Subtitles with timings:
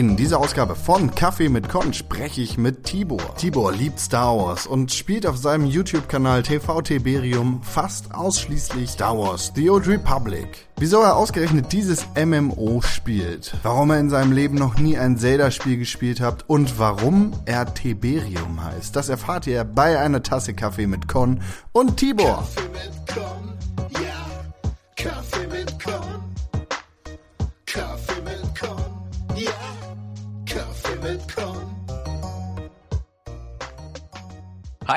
[0.00, 3.34] In dieser Ausgabe von Kaffee mit Con spreche ich mit Tibor.
[3.36, 9.52] Tibor liebt Star Wars und spielt auf seinem YouTube-Kanal TV Tiberium fast ausschließlich Star Wars
[9.54, 10.68] The Old Republic.
[10.78, 15.76] Wieso er ausgerechnet dieses MMO spielt, warum er in seinem Leben noch nie ein Zelda-Spiel
[15.76, 21.08] gespielt hat und warum er Tiberium heißt, das erfahrt ihr bei einer Tasse Kaffee mit
[21.08, 22.36] Con und Tibor.
[22.36, 22.99] Kaffee mit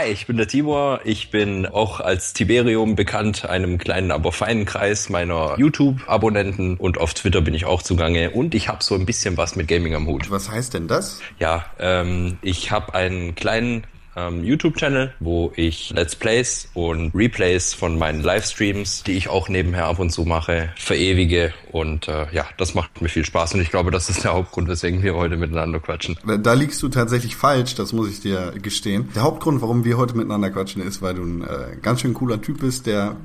[0.03, 0.99] Hi, ich bin der Tibor.
[1.05, 7.13] Ich bin auch als Tiberium bekannt, einem kleinen, aber feinen Kreis meiner YouTube-Abonnenten und auf
[7.13, 10.05] Twitter bin ich auch zugange und ich habe so ein bisschen was mit Gaming am
[10.05, 10.29] Hut.
[10.29, 11.21] Was heißt denn das?
[11.39, 17.97] Ja, ähm, ich habe einen kleinen ähm, YouTube-Channel, wo ich Let's Plays und Replays von
[17.97, 21.53] meinen Livestreams, die ich auch nebenher ab und zu mache, verewige.
[21.71, 24.67] Und äh, ja, das macht mir viel Spaß und ich glaube, das ist der Hauptgrund,
[24.67, 26.17] weswegen wir heute miteinander quatschen.
[26.41, 29.09] Da liegst du tatsächlich falsch, das muss ich dir gestehen.
[29.15, 32.41] Der Hauptgrund, warum wir heute miteinander quatschen, ist, weil du ein äh, ganz schön cooler
[32.41, 33.15] Typ bist, der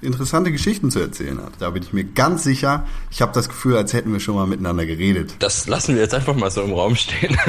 [0.00, 1.52] interessante Geschichten zu erzählen hat.
[1.58, 2.86] Da bin ich mir ganz sicher.
[3.10, 5.34] Ich habe das Gefühl, als hätten wir schon mal miteinander geredet.
[5.38, 7.36] Das lassen wir jetzt einfach mal so im Raum stehen.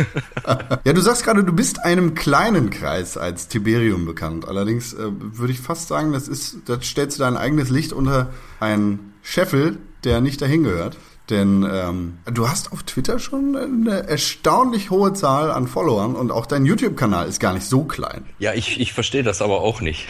[0.85, 4.47] Ja, du sagst gerade, du bist einem kleinen Kreis als Tiberium bekannt.
[4.47, 8.31] Allerdings äh, würde ich fast sagen, das ist, das stellst du dein eigenes Licht unter
[8.59, 10.97] einen Scheffel, der nicht dahin gehört.
[11.29, 16.47] Denn ähm, du hast auf Twitter schon eine erstaunlich hohe Zahl an Followern und auch
[16.47, 18.25] dein YouTube-Kanal ist gar nicht so klein.
[18.39, 20.07] Ja, ich, ich verstehe das aber auch nicht.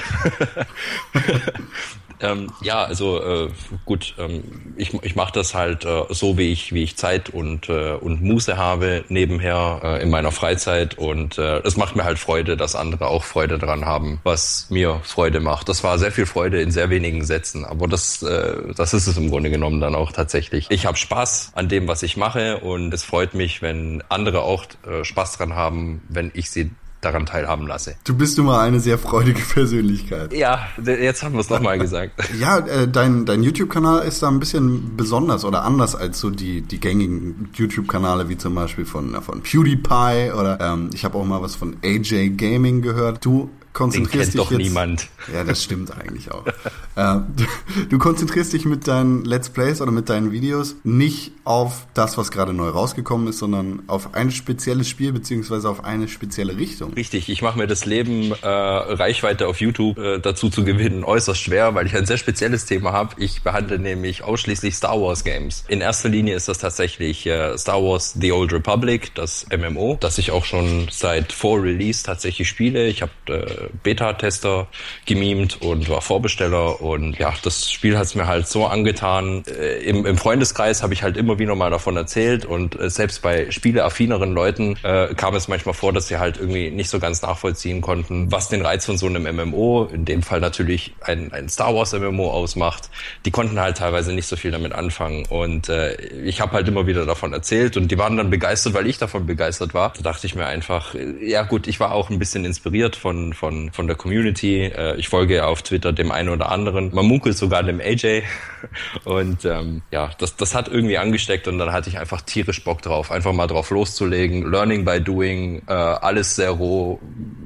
[2.21, 3.49] ähm, ja, also äh,
[3.85, 7.69] gut, ähm, ich, ich mache das halt äh, so, wie ich, wie ich Zeit und,
[7.69, 12.19] äh, und Muße habe nebenher äh, in meiner Freizeit und äh, es macht mir halt
[12.19, 15.69] Freude, dass andere auch Freude daran haben, was mir Freude macht.
[15.69, 19.17] Das war sehr viel Freude in sehr wenigen Sätzen, aber das, äh, das ist es
[19.17, 20.67] im Grunde genommen dann auch tatsächlich.
[20.69, 24.65] Ich habe Spaß an dem, was ich mache und es freut mich, wenn andere auch
[25.03, 27.95] Spaß dran haben, wenn ich sie daran teilhaben lasse.
[28.03, 30.33] Du bist nun mal eine sehr freudige Persönlichkeit.
[30.33, 32.13] Ja, jetzt haben wir es nochmal gesagt.
[32.39, 36.61] Ja, äh, dein, dein YouTube-Kanal ist da ein bisschen besonders oder anders als so die,
[36.61, 41.41] die gängigen YouTube-Kanale, wie zum Beispiel von, von PewDiePie oder ähm, ich habe auch mal
[41.41, 43.25] was von AJ Gaming gehört.
[43.25, 45.07] Du konzentrierst dich doch jetzt, niemand.
[45.33, 46.45] Ja, das stimmt eigentlich auch.
[46.47, 46.51] äh,
[46.95, 47.45] du,
[47.89, 52.31] du konzentrierst dich mit deinen Let's Plays oder mit deinen Videos nicht auf das, was
[52.31, 56.93] gerade neu rausgekommen ist, sondern auf ein spezielles Spiel beziehungsweise auf eine spezielle Richtung.
[56.93, 61.41] Richtig, ich mache mir das Leben, äh, Reichweite auf YouTube äh, dazu zu gewinnen, äußerst
[61.41, 63.15] schwer, weil ich ein sehr spezielles Thema habe.
[63.17, 65.63] Ich behandle nämlich ausschließlich Star Wars Games.
[65.67, 70.17] In erster Linie ist das tatsächlich äh, Star Wars The Old Republic, das MMO, das
[70.17, 72.87] ich auch schon seit vor Release tatsächlich spiele.
[72.87, 74.67] Ich habe äh, Beta-Tester
[75.05, 79.43] gemimt und war Vorbesteller und ja, das Spiel hat es mir halt so angetan.
[79.47, 83.21] Äh, im, Im Freundeskreis habe ich halt immer wieder mal davon erzählt und äh, selbst
[83.21, 87.21] bei spieleaffineren Leuten äh, kam es manchmal vor, dass sie halt irgendwie nicht so ganz
[87.21, 91.49] nachvollziehen konnten, was den Reiz von so einem MMO, in dem Fall natürlich ein, ein
[91.49, 92.89] Star Wars MMO ausmacht.
[93.25, 96.87] Die konnten halt teilweise nicht so viel damit anfangen und äh, ich habe halt immer
[96.87, 99.93] wieder davon erzählt und die waren dann begeistert, weil ich davon begeistert war.
[99.95, 103.33] Da dachte ich mir einfach, äh, ja gut, ich war auch ein bisschen inspiriert von,
[103.33, 104.65] von, von der Community.
[104.65, 106.93] Äh, ich folge auf Twitter dem einen oder anderen.
[106.93, 108.23] Man munkelt sogar dem AJ
[109.05, 112.81] und ähm, ja, das, das hat irgendwie angesteckt und dann hatte ich einfach tierisch Bock
[112.81, 114.49] drauf, einfach mal drauf loszulegen.
[114.49, 116.99] Learning by doing, äh, alles sehr roh.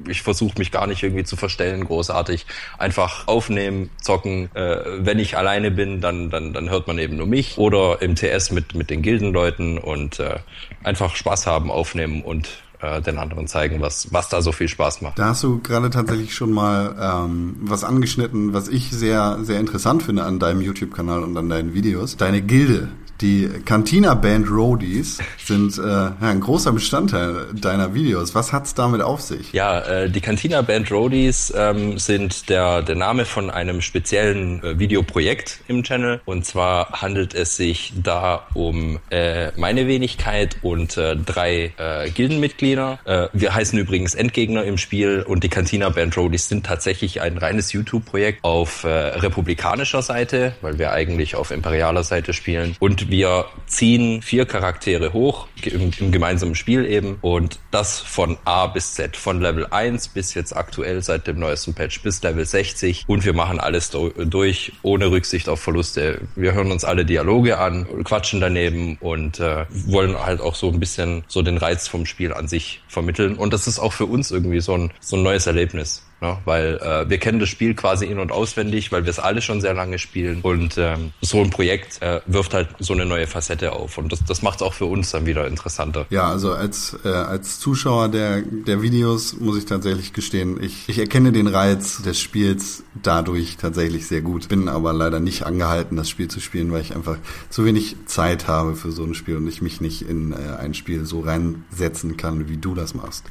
[0.08, 2.46] Ich versuche mich gar nicht irgendwie zu verstellen, großartig.
[2.78, 4.50] Einfach aufnehmen, zocken.
[4.54, 8.14] Äh, wenn ich alleine bin, dann, dann, dann hört man eben nur mich oder im
[8.14, 10.38] TS mit, mit den Gildenleuten und äh,
[10.82, 15.00] einfach Spaß haben, aufnehmen und äh, den anderen zeigen, was, was da so viel Spaß
[15.02, 15.18] macht.
[15.18, 20.02] Da hast du gerade tatsächlich schon mal ähm, was angeschnitten, was ich sehr, sehr interessant
[20.02, 22.16] finde an deinem YouTube-Kanal und an deinen Videos.
[22.16, 22.88] Deine Gilde.
[23.20, 28.34] Die Cantina Band Roadies sind äh, ein großer Bestandteil deiner Videos.
[28.34, 29.52] Was hat's damit auf sich?
[29.52, 34.78] Ja, äh, die Cantina Band Roadies ähm, sind der, der Name von einem speziellen äh,
[34.80, 36.20] Videoprojekt im Channel.
[36.24, 42.98] Und zwar handelt es sich da um äh, meine Wenigkeit und äh, drei äh, Gildenmitglieder.
[43.04, 47.38] Äh, wir heißen übrigens Endgegner im Spiel und die Cantina Band Roadies sind tatsächlich ein
[47.38, 52.74] reines YouTube-Projekt auf äh, republikanischer Seite, weil wir eigentlich auf imperialer Seite spielen.
[52.80, 58.66] Und wir ziehen vier Charaktere hoch im, im gemeinsamen Spiel eben und das von A
[58.66, 63.04] bis Z, von Level 1 bis jetzt aktuell seit dem neuesten Patch bis Level 60
[63.06, 66.20] und wir machen alles do- durch, ohne Rücksicht auf Verluste.
[66.36, 70.80] Wir hören uns alle Dialoge an, quatschen daneben und äh, wollen halt auch so ein
[70.80, 74.30] bisschen so den Reiz vom Spiel an sich vermitteln und das ist auch für uns
[74.30, 76.02] irgendwie so ein, so ein neues Erlebnis.
[76.24, 76.38] Ne?
[76.46, 79.60] Weil äh, wir kennen das Spiel quasi in- und auswendig, weil wir es alle schon
[79.60, 80.40] sehr lange spielen.
[80.40, 83.98] Und ähm, so ein Projekt äh, wirft halt so eine neue Facette auf.
[83.98, 86.06] Und das, das macht es auch für uns dann wieder interessanter.
[86.08, 90.98] Ja, also als, äh, als Zuschauer der, der Videos muss ich tatsächlich gestehen, ich, ich
[90.98, 94.48] erkenne den Reiz des Spiels dadurch tatsächlich sehr gut.
[94.48, 97.18] Bin aber leider nicht angehalten, das Spiel zu spielen, weil ich einfach
[97.50, 100.72] zu wenig Zeit habe für so ein Spiel und ich mich nicht in äh, ein
[100.72, 103.24] Spiel so reinsetzen kann, wie du das machst.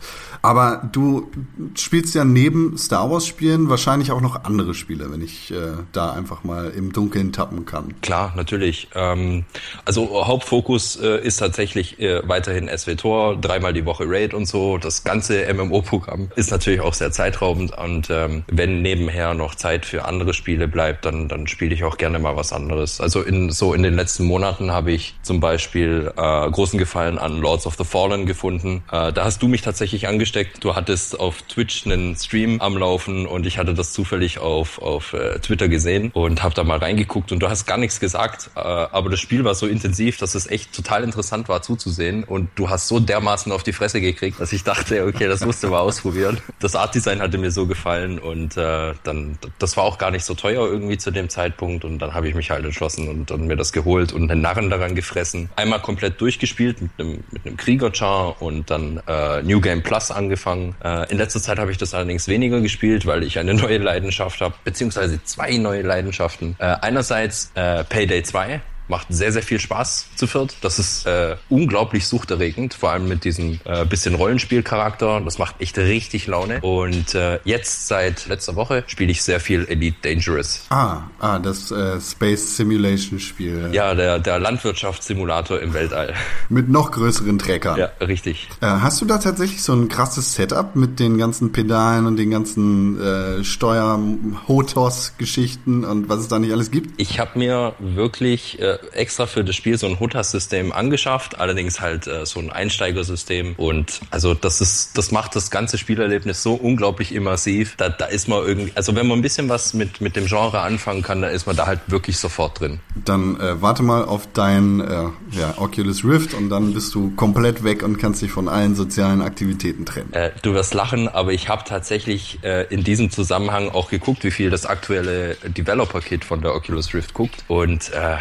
[0.43, 1.31] Aber du
[1.73, 6.12] spielst ja neben Star Wars Spielen wahrscheinlich auch noch andere Spiele, wenn ich äh, da
[6.12, 7.94] einfach mal im Dunkeln tappen kann.
[8.01, 8.89] Klar, natürlich.
[8.94, 9.45] Ähm,
[9.85, 14.77] also Hauptfokus äh, ist tatsächlich äh, weiterhin SWTOR, dreimal die Woche Raid und so.
[14.77, 20.06] Das ganze MMO-Programm ist natürlich auch sehr zeitraubend und ähm, wenn nebenher noch Zeit für
[20.06, 23.00] andere Spiele bleibt, dann, dann spiele ich auch gerne mal was anderes.
[23.00, 27.39] Also in so in den letzten Monaten habe ich zum Beispiel äh, großen Gefallen an
[27.39, 28.83] Lords of the Fallen gefunden.
[28.91, 30.63] Äh, da hast du mich tatsächlich angesteckt.
[30.63, 35.13] Du hattest auf Twitch einen Stream am Laufen und ich hatte das zufällig auf, auf
[35.13, 38.59] äh, Twitter gesehen und habe da mal reingeguckt und du hast gar nichts gesagt, äh,
[38.59, 42.69] aber das Spiel war so intensiv, dass es echt total interessant war zuzusehen und du
[42.69, 45.79] hast so dermaßen auf die Fresse gekriegt, dass ich dachte, okay, das musst du mal
[45.79, 46.39] ausprobieren.
[46.59, 50.25] Das Art Design hatte mir so gefallen und äh, dann das war auch gar nicht
[50.25, 53.47] so teuer irgendwie zu dem Zeitpunkt und dann habe ich mich halt entschlossen und, und
[53.47, 55.49] mir das geholt und einen Narren daran gefressen.
[55.55, 60.75] Einmal komplett durchgespielt mit einem mit einem Kriegerchar und dann äh, New Game Plus angefangen.
[60.83, 64.41] Äh, in letzter Zeit habe ich das allerdings weniger gespielt, weil ich eine neue Leidenschaft
[64.41, 66.55] habe, beziehungsweise zwei neue Leidenschaften.
[66.59, 70.56] Äh, einerseits äh, Payday 2, Macht sehr, sehr viel Spaß zu viert.
[70.62, 75.21] Das ist äh, unglaublich suchterregend, vor allem mit diesem äh, bisschen Rollenspielcharakter.
[75.21, 76.59] Das macht echt richtig Laune.
[76.62, 80.65] Und äh, jetzt seit letzter Woche spiele ich sehr viel Elite Dangerous.
[80.69, 83.69] Ah, ah das äh, Space Simulation Spiel.
[83.71, 86.13] Ja, der, der Landwirtschaftssimulator im Weltall.
[86.50, 87.79] Mit noch größeren Treckern.
[87.79, 88.50] Ja, richtig.
[88.62, 92.29] Äh, hast du da tatsächlich so ein krasses Setup mit den ganzen Pedalen und den
[92.31, 97.00] ganzen äh, Steuer-Hotos-Geschichten und was es da nicht alles gibt?
[97.00, 102.07] Ich habe mir wirklich äh, extra für das Spiel so ein HOTAS-System angeschafft, allerdings halt
[102.07, 103.55] äh, so ein Einsteigersystem.
[103.57, 107.75] Und also das ist, das macht das ganze Spielerlebnis so unglaublich immersiv.
[107.77, 110.61] Da, da ist man irgendwie, also wenn man ein bisschen was mit, mit dem Genre
[110.61, 112.79] anfangen kann, dann ist man da halt wirklich sofort drin.
[112.95, 117.63] Dann äh, warte mal auf dein äh, ja, Oculus Rift und dann bist du komplett
[117.63, 120.13] weg und kannst dich von allen sozialen Aktivitäten trennen.
[120.13, 124.31] Äh, du wirst lachen, aber ich habe tatsächlich äh, in diesem Zusammenhang auch geguckt, wie
[124.31, 127.43] viel das aktuelle Developer-Kit von der Oculus Rift guckt.
[127.47, 128.17] Und äh,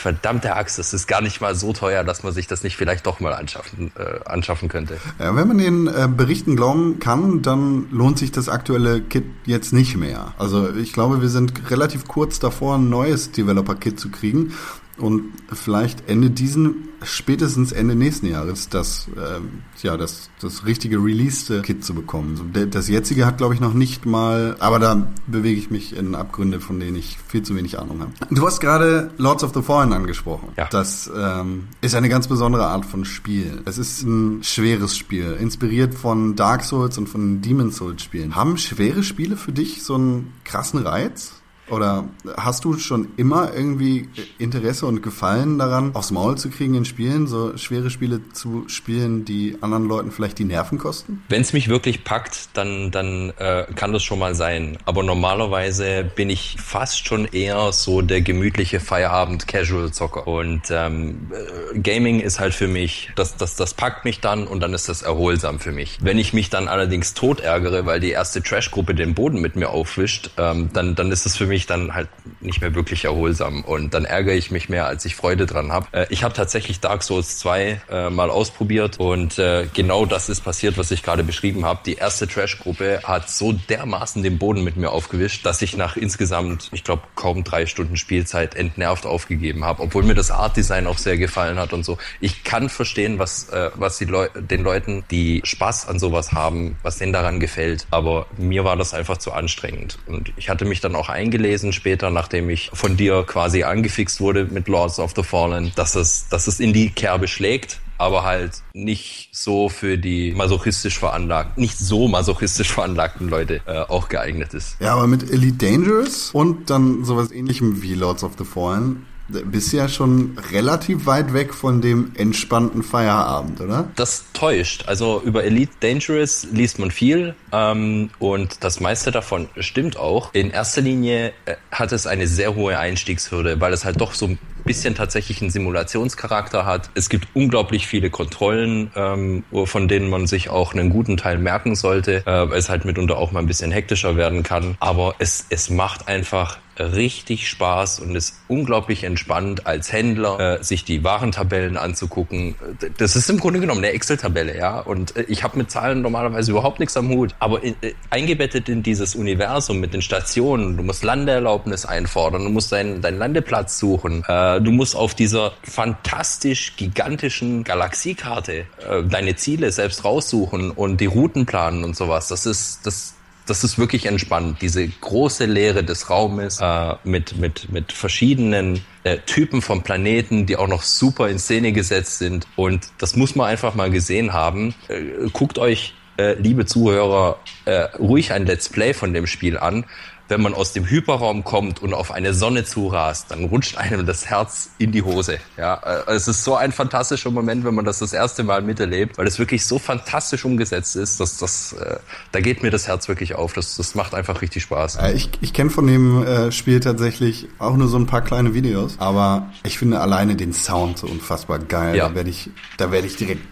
[0.00, 3.06] verdammte Axt, das ist gar nicht mal so teuer, dass man sich das nicht vielleicht
[3.06, 4.98] doch mal anschaffen, äh, anschaffen könnte.
[5.18, 9.72] Ja, wenn man den äh, Berichten glauben kann, dann lohnt sich das aktuelle Kit jetzt
[9.72, 10.34] nicht mehr.
[10.38, 14.52] Also ich glaube, wir sind relativ kurz davor, ein neues Developer-Kit zu kriegen
[15.00, 21.84] und vielleicht Ende diesen, spätestens Ende nächsten Jahres das, ähm, ja, das, das richtige Release-Kit
[21.84, 22.36] zu bekommen.
[22.36, 26.14] So, das jetzige hat, glaube ich, noch nicht mal, aber da bewege ich mich in
[26.14, 28.12] Abgründe, von denen ich viel zu wenig Ahnung habe.
[28.30, 30.48] Du hast gerade Lords of the Fallen angesprochen.
[30.56, 30.68] Ja.
[30.70, 33.62] Das ähm, ist eine ganz besondere Art von Spiel.
[33.64, 38.34] Es ist ein schweres Spiel, inspiriert von Dark Souls und von Demon Souls Spielen.
[38.34, 41.39] Haben schwere Spiele für dich so einen krassen Reiz?
[41.70, 42.04] Oder
[42.36, 44.08] hast du schon immer irgendwie
[44.38, 49.24] Interesse und Gefallen daran, aufs Maul zu kriegen in Spielen, so schwere Spiele zu spielen,
[49.24, 51.22] die anderen Leuten vielleicht die Nerven kosten?
[51.28, 54.78] Wenn es mich wirklich packt, dann, dann äh, kann das schon mal sein.
[54.84, 60.26] Aber normalerweise bin ich fast schon eher so der gemütliche Feierabend-Casual-Zocker.
[60.26, 64.60] Und ähm, äh, Gaming ist halt für mich, das, das, das packt mich dann und
[64.60, 65.98] dann ist das erholsam für mich.
[66.00, 69.70] Wenn ich mich dann allerdings tot ärgere, weil die erste Trash-Gruppe den Boden mit mir
[69.70, 72.08] aufwischt, ähm, dann, dann ist es für mich dann halt
[72.40, 73.64] nicht mehr wirklich erholsam.
[73.64, 75.86] Und dann ärgere ich mich mehr, als ich Freude dran habe.
[75.92, 80.42] Äh, ich habe tatsächlich Dark Souls 2 äh, mal ausprobiert und äh, genau das ist
[80.42, 81.80] passiert, was ich gerade beschrieben habe.
[81.84, 86.68] Die erste Trash-Gruppe hat so dermaßen den Boden mit mir aufgewischt, dass ich nach insgesamt,
[86.72, 91.16] ich glaube, kaum drei Stunden Spielzeit entnervt aufgegeben habe, obwohl mir das Art-Design auch sehr
[91.16, 91.98] gefallen hat und so.
[92.20, 96.76] Ich kann verstehen, was, äh, was die Leu den Leuten, die Spaß an sowas haben,
[96.82, 97.86] was denen daran gefällt.
[97.90, 99.98] Aber mir war das einfach zu anstrengend.
[100.06, 101.08] Und ich hatte mich dann auch
[101.50, 105.96] eingelesen später, nachdem ich von dir quasi angefixt wurde mit Lords of the Fallen, dass
[105.96, 111.60] es, dass es in die Kerbe schlägt aber halt nicht so für die masochistisch veranlagten,
[111.60, 114.76] nicht so masochistisch veranlagten Leute äh, auch geeignet ist.
[114.80, 119.72] Ja, aber mit Elite Dangerous und dann sowas ähnlichem wie Lords of the Fallen bist
[119.72, 123.88] ja schon relativ weit weg von dem entspannten Feierabend, oder?
[123.96, 124.84] Das täuscht.
[124.86, 130.32] Also über Elite Dangerous liest man viel ähm, und das meiste davon stimmt auch.
[130.34, 134.36] In erster Linie äh, hat es eine sehr hohe Einstiegshürde, weil es halt doch so
[134.70, 136.90] bisschen tatsächlich einen Simulationscharakter hat.
[136.94, 141.74] Es gibt unglaublich viele Kontrollen, ähm, von denen man sich auch einen guten Teil merken
[141.74, 144.76] sollte, äh, weil es halt mitunter auch mal ein bisschen hektischer werden kann.
[144.78, 150.84] Aber es, es macht einfach richtig Spaß und ist unglaublich entspannt als Händler, äh, sich
[150.84, 152.54] die Warentabellen anzugucken.
[152.98, 154.80] Das ist im Grunde genommen eine Excel-Tabelle, ja.
[154.80, 157.34] Und äh, ich habe mit Zahlen normalerweise überhaupt nichts am Hut.
[157.38, 162.50] Aber in, äh, eingebettet in dieses Universum mit den Stationen, du musst Landeerlaubnis einfordern, du
[162.50, 168.52] musst deinen, deinen Landeplatz suchen, äh, du musst auf dieser fantastisch gigantischen Galaxiekarte
[168.88, 172.28] äh, deine Ziele selbst raussuchen und die Routen planen und sowas.
[172.28, 173.14] Das ist, das,
[173.46, 174.58] das ist wirklich entspannt.
[174.62, 180.56] Diese große Leere des Raumes äh, mit, mit, mit verschiedenen äh, Typen von Planeten, die
[180.56, 182.46] auch noch super in Szene gesetzt sind.
[182.56, 184.74] Und das muss man einfach mal gesehen haben.
[184.88, 189.84] Äh, guckt euch, äh, liebe Zuhörer, äh, ruhig ein Let's Play von dem Spiel an
[190.30, 194.26] wenn man aus dem Hyperraum kommt und auf eine Sonne zurast, dann rutscht einem das
[194.26, 195.38] Herz in die Hose.
[195.56, 199.18] Ja, äh, es ist so ein fantastischer Moment, wenn man das das erste Mal miterlebt,
[199.18, 201.98] weil es wirklich so fantastisch umgesetzt ist, dass das, äh,
[202.32, 203.52] da geht mir das Herz wirklich auf.
[203.52, 204.98] Das, das macht einfach richtig Spaß.
[205.14, 208.96] Ich ich kenne von dem äh, Spiel tatsächlich auch nur so ein paar kleine Videos,
[208.98, 211.96] aber ich finde alleine den Sound so unfassbar geil.
[211.96, 212.08] Ja.
[212.08, 213.42] Da werde ich, da werde ich direkt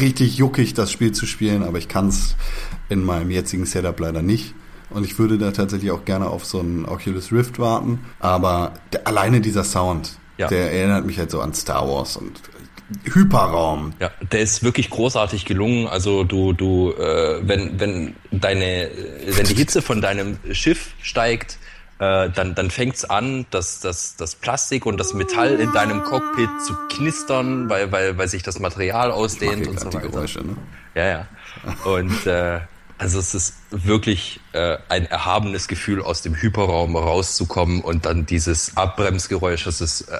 [0.00, 2.36] richtig juckig, das Spiel zu spielen, aber ich kann es
[2.88, 4.54] in meinem jetzigen Setup leider nicht.
[4.90, 8.04] Und ich würde da tatsächlich auch gerne auf so einen Oculus Rift warten.
[8.20, 10.48] Aber der, alleine dieser Sound, ja.
[10.48, 12.40] der erinnert mich halt so an Star Wars und
[13.04, 13.92] Hyperraum.
[14.00, 15.88] Ja, der ist wirklich großartig gelungen.
[15.88, 18.90] Also du, du, äh, wenn, wenn deine,
[19.26, 21.58] wenn die Hitze von deinem Schiff steigt,
[21.98, 26.48] äh, dann, dann fängt's an, dass das, das Plastik und das Metall in deinem Cockpit
[26.64, 30.08] zu knistern, weil, weil, weil sich das Material ausdehnt und so weiter.
[30.08, 30.56] Geräusche, ne?
[30.94, 31.26] Ja, ja.
[31.84, 32.60] Und äh,
[32.98, 38.76] also es ist wirklich äh, ein erhabenes Gefühl, aus dem Hyperraum rauszukommen und dann dieses
[38.76, 40.18] Abbremsgeräusch, das ist, äh,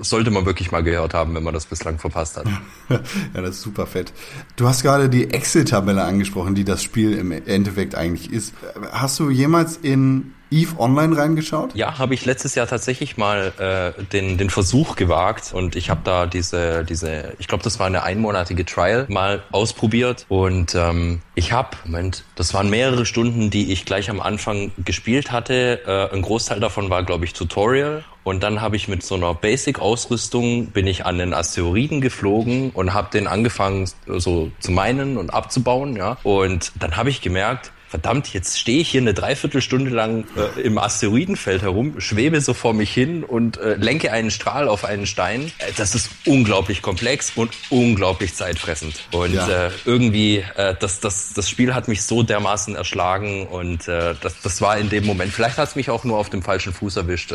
[0.00, 2.46] sollte man wirklich mal gehört haben, wenn man das bislang verpasst hat.
[2.88, 3.00] ja,
[3.34, 4.12] das ist super fett.
[4.54, 8.54] Du hast gerade die Excel-Tabelle angesprochen, die das Spiel im Endeffekt eigentlich ist.
[8.92, 11.74] Hast du jemals in Eve Online reingeschaut?
[11.74, 16.02] Ja, habe ich letztes Jahr tatsächlich mal äh, den, den Versuch gewagt und ich habe
[16.04, 21.52] da diese, diese, ich glaube, das war eine einmonatige Trial mal ausprobiert und ähm, ich
[21.52, 25.80] habe, Moment, das waren mehrere Stunden, die ich gleich am Anfang gespielt hatte.
[25.86, 29.34] Äh, ein Großteil davon war, glaube ich, Tutorial und dann habe ich mit so einer
[29.34, 35.34] Basic-Ausrüstung bin ich an den Asteroiden geflogen und habe den angefangen so zu meinen und
[35.34, 36.18] abzubauen, ja.
[36.22, 40.78] Und dann habe ich gemerkt, verdammt, jetzt stehe ich hier eine Dreiviertelstunde lang äh, im
[40.78, 45.52] Asteroidenfeld herum, schwebe so vor mich hin und äh, lenke einen Strahl auf einen Stein.
[45.58, 48.94] Äh, das ist unglaublich komplex und unglaublich zeitfressend.
[49.12, 49.66] Und ja.
[49.66, 54.40] äh, irgendwie, äh, das, das, das Spiel hat mich so dermaßen erschlagen und äh, das,
[54.40, 56.96] das war in dem Moment, vielleicht hat es mich auch nur auf dem falschen Fuß
[56.96, 57.30] erwischt.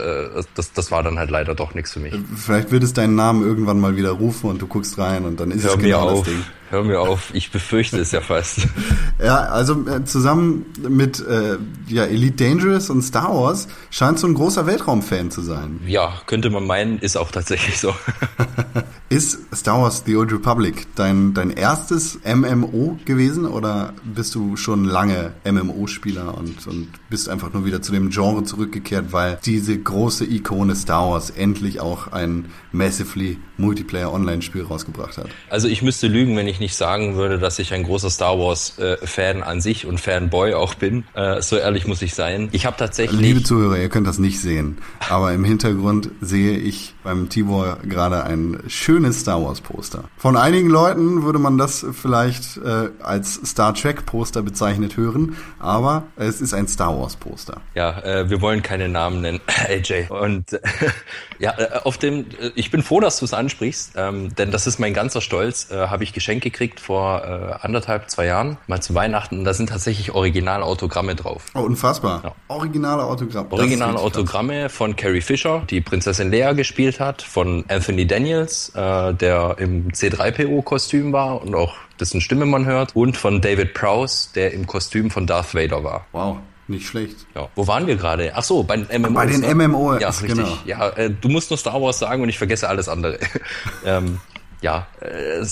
[0.55, 2.15] Das, das war dann halt leider doch nichts für mich.
[2.35, 5.51] Vielleicht wird es deinen Namen irgendwann mal wieder rufen und du guckst rein und dann
[5.51, 6.25] ist Hör es genau auf.
[6.25, 6.43] das Ding.
[6.69, 8.67] Hör mir auf, ich befürchte es ja fast.
[9.23, 11.57] ja, also äh, zusammen mit äh,
[11.87, 15.79] ja, Elite Dangerous und Star Wars scheint so ein großer Weltraumfan zu sein.
[15.87, 17.95] Ja, könnte man meinen, ist auch tatsächlich so.
[19.09, 24.83] ist Star Wars The Old Republic dein, dein erstes MMO gewesen oder bist du schon
[24.83, 30.25] lange MMO-Spieler und, und bist einfach nur wieder zu dem Genre zurückgekehrt, weil diese große
[30.25, 32.45] Ikone Star Wars endlich auch ein
[32.77, 35.27] massively Multiplayer Online-Spiel rausgebracht hat?
[35.49, 39.39] Also ich müsste lügen, wenn ich nicht sagen würde, dass ich ein großer Star Wars-Fan
[39.39, 41.03] äh, an sich und Fanboy auch bin.
[41.13, 42.49] Äh, so ehrlich muss ich sein.
[42.51, 43.19] Ich habe tatsächlich...
[43.19, 44.77] Liebe Zuhörer, ihr könnt das nicht sehen,
[45.09, 50.03] aber im Hintergrund sehe ich beim Tibor gerade ein schönes Star Wars-Poster.
[50.17, 56.41] Von einigen Leuten würde man das vielleicht äh, als Star Trek-Poster bezeichnet hören, aber es
[56.41, 57.61] ist ein Star Wars-Poster.
[57.75, 60.09] Ja, äh, wir wollen keine Namen nennen, AJ.
[60.09, 60.59] Und
[61.39, 64.67] ja, äh, auf dem, äh, ich bin froh, dass du es ansprichst, ähm, denn das
[64.67, 65.71] ist mein ganzer Stolz.
[65.71, 69.45] Äh, Habe ich Geschenk gekriegt vor äh, anderthalb, zwei Jahren, mal zu Weihnachten.
[69.45, 71.45] Da sind tatsächlich Originalautogramme drauf.
[71.55, 72.21] Oh, unfassbar.
[72.25, 72.35] Ja.
[72.49, 73.49] Originale Autogramme.
[73.51, 79.55] Originale Autogramme von Carrie Fisher, die Prinzessin Leia gespielt hat, von Anthony Daniels, äh, der
[79.59, 84.67] im C3PO-Kostüm war und auch dessen Stimme man hört, und von David Prowse, der im
[84.67, 86.05] Kostüm von Darth Vader war.
[86.11, 86.39] Wow.
[86.67, 87.15] Nicht schlecht.
[87.33, 87.47] Ja.
[87.55, 88.31] Wo waren wir gerade?
[88.35, 89.13] Ach so, bei den MMOs.
[89.13, 89.67] Bei den ne?
[89.67, 90.29] MMO, ja, richtig.
[90.29, 90.57] Genau.
[90.65, 93.19] Ja, äh, du musst nur Star Wars sagen und ich vergesse alles andere.
[93.85, 94.19] ähm,
[94.61, 95.45] ja, äh,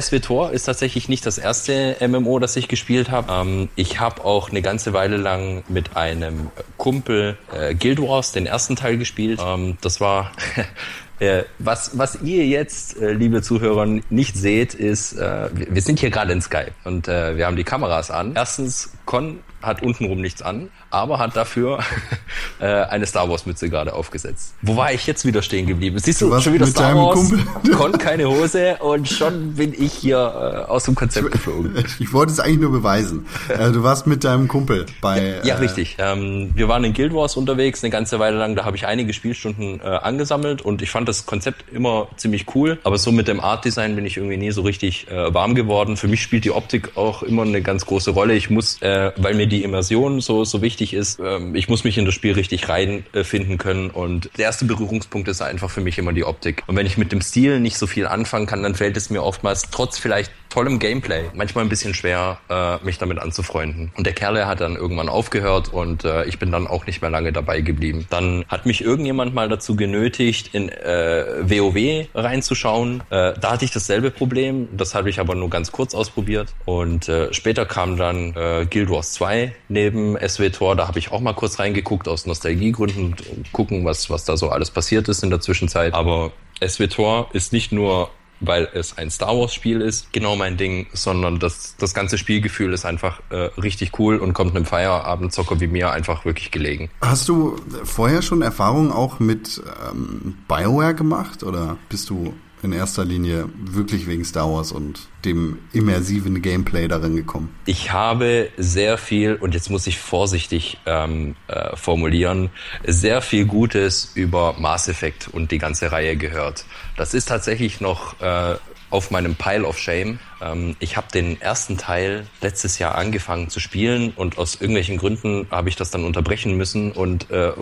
[0.00, 3.32] SWTOR ist tatsächlich nicht das erste MMO, das ich gespielt habe.
[3.32, 8.46] Ähm, ich habe auch eine ganze Weile lang mit einem Kumpel äh, Guild Wars den
[8.46, 9.40] ersten Teil gespielt.
[9.44, 10.32] Ähm, das war
[11.20, 16.10] Äh, was, was ihr jetzt, äh, liebe Zuhörer, nicht seht, ist, äh, wir, sind hier
[16.10, 18.32] gerade in Skype und wir haben die Kameras an.
[18.34, 21.78] Erstens, Con hat untenrum nichts an, aber hat dafür
[22.60, 24.54] äh, eine Star Wars Mütze gerade aufgesetzt.
[24.62, 25.98] Wo war ich jetzt wieder stehen geblieben?
[25.98, 27.72] Siehst du, Du schon wieder Star Wars, Kumpel.
[27.76, 31.72] Con keine Hose und schon bin ich hier äh, aus dem Konzept geflogen.
[31.98, 33.26] Ich wollte es eigentlich nur beweisen.
[33.48, 35.40] Äh, Du warst mit deinem Kumpel bei.
[35.44, 35.96] Ja, äh, richtig.
[35.98, 38.56] Ähm, wir waren in Guild Wars unterwegs eine ganze Weile lang.
[38.56, 42.78] Da habe ich einige Spielstunden äh, angesammelt und ich fand das Konzept immer ziemlich cool.
[42.84, 45.96] Aber so mit dem Art Design bin ich irgendwie nie so richtig äh, warm geworden.
[45.96, 48.34] Für mich spielt die Optik auch immer eine ganz große Rolle.
[48.34, 51.98] Ich muss, äh, weil mir die Immersion so so wichtig ist, ähm, ich muss mich
[51.98, 53.90] in das Spiel richtig reinfinden äh, können.
[53.90, 56.62] Und der erste Berührungspunkt ist einfach für mich immer die Optik.
[56.66, 59.22] Und wenn ich mit dem Stil nicht so viel anfangen kann, dann fällt es mir
[59.22, 63.90] oftmals trotz vielleicht tollem Gameplay manchmal ein bisschen schwer, äh, mich damit anzufreunden.
[63.96, 67.02] Und der Kerl der hat dann irgendwann aufgehört und äh, ich bin dann auch nicht
[67.02, 68.06] mehr lange dabei geblieben.
[68.10, 73.00] Dann hat mich irgendjemand mal dazu genötigt, in äh, WoW reinzuschauen.
[73.10, 74.68] Äh, da hatte ich dasselbe Problem.
[74.76, 76.54] Das habe ich aber nur ganz kurz ausprobiert.
[76.64, 80.76] Und äh, später kam dann äh, Guild Wars 2 neben SWTOR.
[80.76, 84.50] Da habe ich auch mal kurz reingeguckt aus Nostalgiegründen und gucken, was, was da so
[84.50, 85.94] alles passiert ist in der Zwischenzeit.
[85.94, 86.32] Aber
[86.64, 91.38] SWTOR ist nicht nur weil es ein Star Wars Spiel ist, genau mein Ding, sondern
[91.38, 95.90] das, das ganze Spielgefühl ist einfach äh, richtig cool und kommt einem Feierabendzocker wie mir
[95.90, 96.90] einfach wirklich gelegen.
[97.00, 102.34] Hast du vorher schon Erfahrungen auch mit ähm, BioWare gemacht oder bist du
[102.64, 107.54] in erster Linie wirklich wegen Star Wars und dem immersiven Gameplay darin gekommen?
[107.66, 112.50] Ich habe sehr viel, und jetzt muss ich vorsichtig ähm, äh, formulieren,
[112.86, 116.64] sehr viel Gutes über Mass Effect und die ganze Reihe gehört.
[116.96, 118.56] Das ist tatsächlich noch äh,
[118.94, 120.20] auf meinem Pile of Shame.
[120.40, 125.48] Ähm, ich habe den ersten Teil letztes Jahr angefangen zu spielen und aus irgendwelchen Gründen
[125.50, 127.52] habe ich das dann unterbrechen müssen und äh,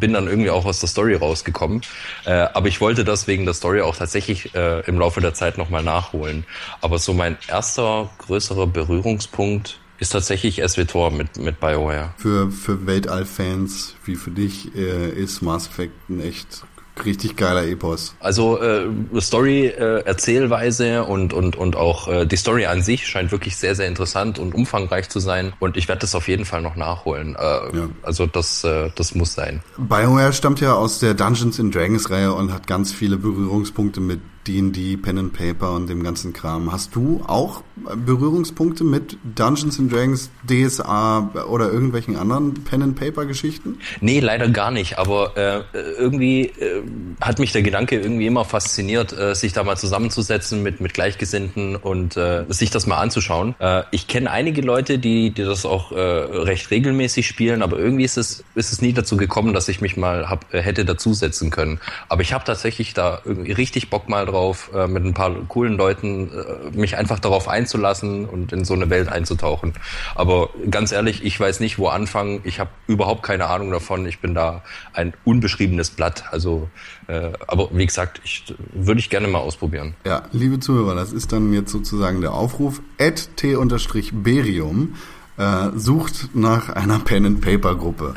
[0.00, 1.82] bin dann irgendwie auch aus der Story rausgekommen.
[2.24, 5.58] Äh, aber ich wollte das wegen der Story auch tatsächlich äh, im Laufe der Zeit
[5.58, 6.44] nochmal nachholen.
[6.80, 12.14] Aber so mein erster größerer Berührungspunkt ist tatsächlich SWTOR mit, mit BioWare.
[12.16, 16.64] Für, für Weltall-Fans wie für dich äh, ist Mass Effect ein echt
[17.04, 18.14] richtig geiler Epos.
[18.20, 18.86] Also äh,
[19.20, 23.74] Story, äh, Erzählweise und und und auch äh, die Story an sich scheint wirklich sehr
[23.74, 27.36] sehr interessant und umfangreich zu sein und ich werde das auf jeden Fall noch nachholen.
[27.36, 27.88] Äh, Ja.
[28.02, 29.62] Also das äh, das muss sein.
[29.76, 34.20] BioWare stammt ja aus der Dungeons and Dragons Reihe und hat ganz viele Berührungspunkte mit
[34.46, 36.72] D&D, Pen and Paper und dem ganzen Kram.
[36.72, 43.26] Hast du auch Berührungspunkte mit Dungeons and Dragons, DSA oder irgendwelchen anderen Pen and Paper
[43.26, 43.78] Geschichten?
[44.00, 44.98] Nee, leider gar nicht.
[44.98, 45.62] Aber äh,
[45.98, 46.82] irgendwie äh,
[47.20, 51.76] hat mich der Gedanke irgendwie immer fasziniert, äh, sich da mal zusammenzusetzen mit mit Gleichgesinnten
[51.76, 53.54] und äh, sich das mal anzuschauen.
[53.58, 58.04] Äh, ich kenne einige Leute, die die das auch äh, recht regelmäßig spielen, aber irgendwie
[58.04, 61.80] ist es ist es nie dazu gekommen, dass ich mich mal hab, hätte dazusetzen können.
[62.08, 64.33] Aber ich habe tatsächlich da irgendwie richtig Bock mal drauf,
[64.74, 68.90] äh, mit ein paar coolen Leuten äh, mich einfach darauf einzulassen und in so eine
[68.90, 69.74] Welt einzutauchen.
[70.14, 72.40] Aber ganz ehrlich, ich weiß nicht, wo anfangen.
[72.44, 74.06] Ich habe überhaupt keine Ahnung davon.
[74.06, 76.24] Ich bin da ein unbeschriebenes Blatt.
[76.30, 76.68] Also,
[77.06, 79.94] äh, aber wie gesagt, ich würde ich gerne mal ausprobieren.
[80.04, 82.80] Ja, liebe Zuhörer, das ist dann jetzt sozusagen der Aufruf.
[82.98, 84.94] t-berium
[85.36, 88.14] äh, sucht nach einer Pen and Paper Gruppe.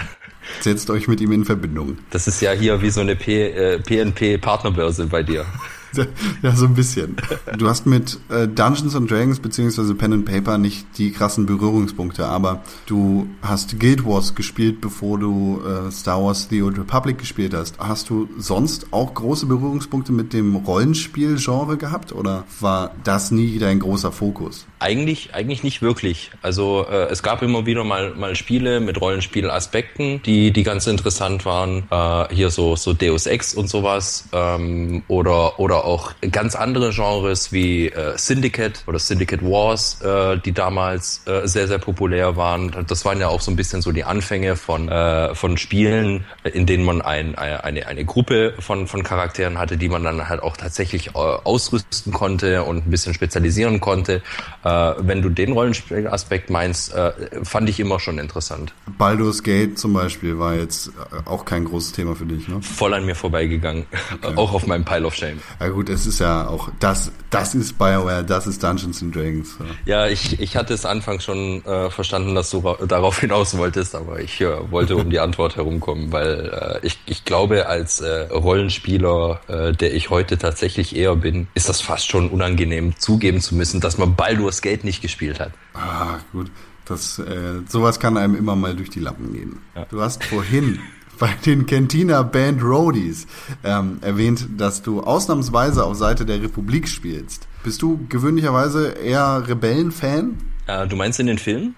[0.61, 1.97] Setzt euch mit ihm in Verbindung.
[2.09, 5.45] Das ist ja hier wie so eine P, äh, PNP-Partnerbörse bei dir.
[6.41, 7.15] Ja, so ein bisschen.
[7.57, 12.27] Du hast mit äh, Dungeons and Dragons beziehungsweise Pen and Paper nicht die krassen Berührungspunkte,
[12.27, 17.53] aber du hast Guild Wars gespielt, bevor du äh, Star Wars The Old Republic gespielt
[17.53, 17.79] hast.
[17.79, 23.79] Hast du sonst auch große Berührungspunkte mit dem Rollenspiel-Genre gehabt oder war das nie dein
[23.79, 24.65] großer Fokus?
[24.79, 26.31] Eigentlich, eigentlich nicht wirklich.
[26.41, 31.45] Also äh, es gab immer wieder mal, mal Spiele mit Rollenspielaspekten, die, die ganz interessant
[31.45, 31.83] waren.
[31.89, 34.25] Äh, hier so, so Deus Ex und sowas.
[34.31, 40.51] Ähm, oder, oder auch ganz andere Genres wie äh, Syndicate oder Syndicate Wars, äh, die
[40.51, 42.85] damals äh, sehr, sehr populär waren.
[42.87, 46.65] Das waren ja auch so ein bisschen so die Anfänge von, äh, von Spielen, in
[46.65, 50.57] denen man ein, eine, eine Gruppe von, von Charakteren hatte, die man dann halt auch
[50.57, 54.21] tatsächlich äh, ausrüsten konnte und ein bisschen spezialisieren konnte.
[54.65, 58.73] Äh, wenn du den Rollenspielaspekt meinst, äh, fand ich immer schon interessant.
[58.97, 62.61] Baldur's Gate zum Beispiel war jetzt äh, auch kein großes Thema für dich, ne?
[62.61, 63.85] Voll an mir vorbeigegangen.
[64.35, 65.39] auch auf meinem Pile of Shame.
[65.61, 69.55] Ja gut, es ist ja auch, das, das ist BioWare, das ist Dungeons and Dragons.
[69.85, 70.05] Ja.
[70.05, 73.95] Ja, ich, ich hatte es anfangs schon äh, verstanden, dass du ra- darauf hinaus wolltest,
[73.95, 78.27] aber ich äh, wollte um die Antwort herumkommen, weil äh, ich, ich glaube, als äh,
[78.31, 83.55] Rollenspieler, äh, der ich heute tatsächlich eher bin, ist das fast schon unangenehm zugeben zu
[83.55, 85.51] müssen, dass man Baldur's Gate nicht gespielt hat.
[85.73, 86.49] Ah, gut.
[86.85, 89.59] Das, äh, sowas kann einem immer mal durch die Lappen gehen.
[89.89, 90.79] Du hast vorhin
[91.19, 93.27] bei den Cantina Band Roadies
[93.63, 97.47] ähm, erwähnt, dass du ausnahmsweise auf Seite der Republik spielst.
[97.63, 100.37] Bist du gewöhnlicherweise eher Rebellenfan?
[100.67, 101.75] Äh, du meinst in den Filmen?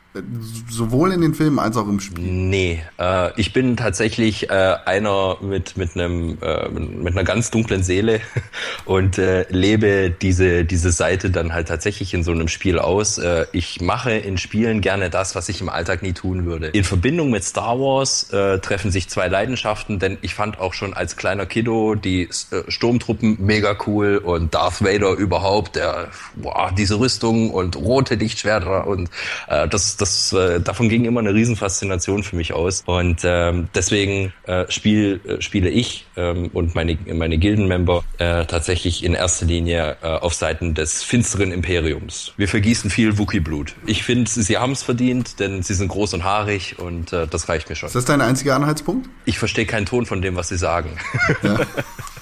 [0.69, 2.23] Sowohl in den Filmen als auch im Spiel.
[2.23, 7.83] Nee, äh, ich bin tatsächlich äh, einer mit mit einem äh, mit einer ganz dunklen
[7.83, 8.19] Seele
[8.85, 13.19] und äh, lebe diese diese Seite dann halt tatsächlich in so einem Spiel aus.
[13.19, 16.67] Äh, ich mache in Spielen gerne das, was ich im Alltag nie tun würde.
[16.69, 20.95] In Verbindung mit Star Wars äh, treffen sich zwei Leidenschaften, denn ich fand auch schon
[20.95, 26.99] als kleiner Kiddo die äh, Sturmtruppen mega cool und Darth Vader überhaupt, der boah, diese
[26.99, 29.11] Rüstung und rote Lichtschwerter und
[29.47, 32.83] äh, das das, äh, davon ging immer eine Riesenfaszination für mich aus.
[32.85, 39.03] Und ähm, deswegen äh, spiel, äh, spiele ich ähm, und meine, meine Gildenmember äh, tatsächlich
[39.03, 42.33] in erster Linie äh, auf Seiten des finsteren Imperiums.
[42.37, 43.75] Wir vergießen viel Wookie-Blut.
[43.85, 47.49] Ich finde, sie haben es verdient, denn sie sind groß und haarig und äh, das
[47.49, 47.87] reicht mir schon.
[47.87, 49.09] Ist das dein einziger Anhaltspunkt?
[49.25, 50.89] Ich verstehe keinen Ton von dem, was sie sagen.
[51.43, 51.59] Ja.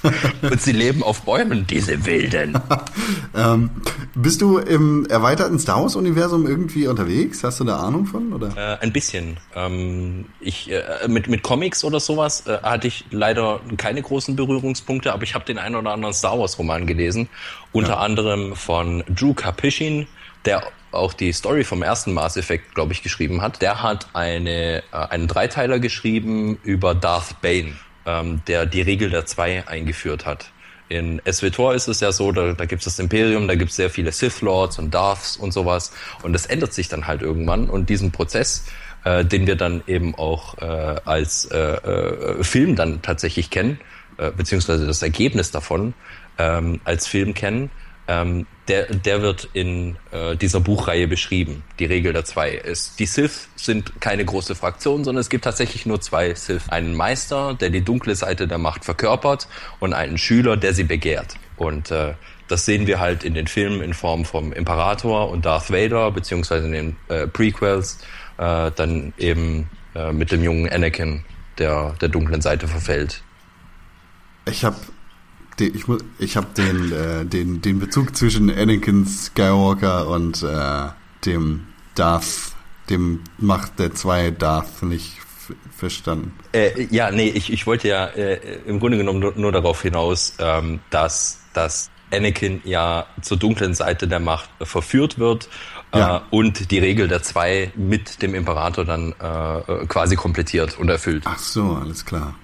[0.41, 2.59] und sie leben auf Bäumen, diese Wilden.
[3.35, 3.69] ähm,
[4.15, 7.43] bist du im erweiterten Star Wars-Universum irgendwie unterwegs?
[7.43, 8.33] Hast du da Ahnung von?
[8.33, 8.55] Oder?
[8.55, 9.37] Äh, ein bisschen.
[9.55, 15.13] Ähm, ich, äh, mit, mit Comics oder sowas äh, hatte ich leider keine großen Berührungspunkte,
[15.13, 17.29] aber ich habe den einen oder anderen Star Wars-Roman gelesen.
[17.71, 17.97] Unter ja.
[17.97, 20.07] anderem von Drew Karpyshyn,
[20.45, 23.61] der auch die Story vom ersten Mass Effect, glaube ich, geschrieben hat.
[23.61, 27.73] Der hat eine, äh, einen Dreiteiler geschrieben über Darth Bane
[28.07, 30.51] ähm, der die Regel der zwei eingeführt hat.
[30.89, 33.75] In SWTOR ist es ja so, da, da gibt es das Imperium, da gibt es
[33.75, 35.91] sehr viele Sith Lords und Darths und sowas.
[36.23, 37.69] Und das ändert sich dann halt irgendwann.
[37.69, 38.65] Und diesen Prozess,
[39.03, 40.65] äh, den wir dann eben auch äh,
[41.03, 43.79] als äh, äh, Film dann tatsächlich kennen,
[44.17, 45.93] äh, beziehungsweise das Ergebnis davon
[46.37, 47.69] ähm, als Film kennen,
[48.07, 52.51] ähm, der, der wird in äh, dieser Buchreihe beschrieben, die Regel der zwei.
[52.51, 52.99] ist.
[52.99, 56.69] die Sith sind keine große Fraktion, sondern es gibt tatsächlich nur zwei Sith.
[56.69, 59.47] Einen Meister, der die dunkle Seite der Macht verkörpert
[59.79, 61.35] und einen Schüler, der sie begehrt.
[61.55, 62.13] Und äh,
[62.47, 66.65] das sehen wir halt in den Filmen in Form vom Imperator und Darth Vader, beziehungsweise
[66.65, 67.99] in den äh, Prequels,
[68.37, 71.23] äh, dann eben äh, mit dem jungen Anakin,
[71.57, 73.21] der der dunklen Seite verfällt.
[74.45, 74.77] Ich habe
[75.59, 75.85] ich,
[76.19, 80.89] ich habe den, äh, den, den Bezug zwischen Anakin Skywalker und äh,
[81.25, 82.53] dem Darth,
[82.89, 85.17] dem Macht der zwei Darth nicht
[85.75, 86.33] verstanden.
[86.51, 90.33] Äh, ja, nee, ich, ich wollte ja äh, im Grunde genommen nur, nur darauf hinaus,
[90.39, 95.49] ähm, dass, dass Anakin ja zur dunklen Seite der Macht verführt wird
[95.93, 96.17] ja.
[96.17, 101.23] äh, und die Regel der zwei mit dem Imperator dann äh, quasi komplettiert und erfüllt.
[101.25, 102.35] Ach so, alles klar.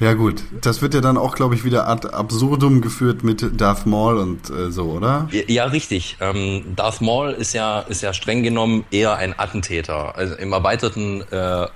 [0.00, 3.84] Ja gut, das wird ja dann auch, glaube ich, wieder ad absurdum geführt mit Darth
[3.84, 5.28] Maul und äh, so, oder?
[5.30, 6.16] Ja, ja richtig.
[6.20, 10.16] Ähm, Darth Maul ist ja, ist ja streng genommen eher ein Attentäter.
[10.16, 11.68] Also im erweiterten äh, äh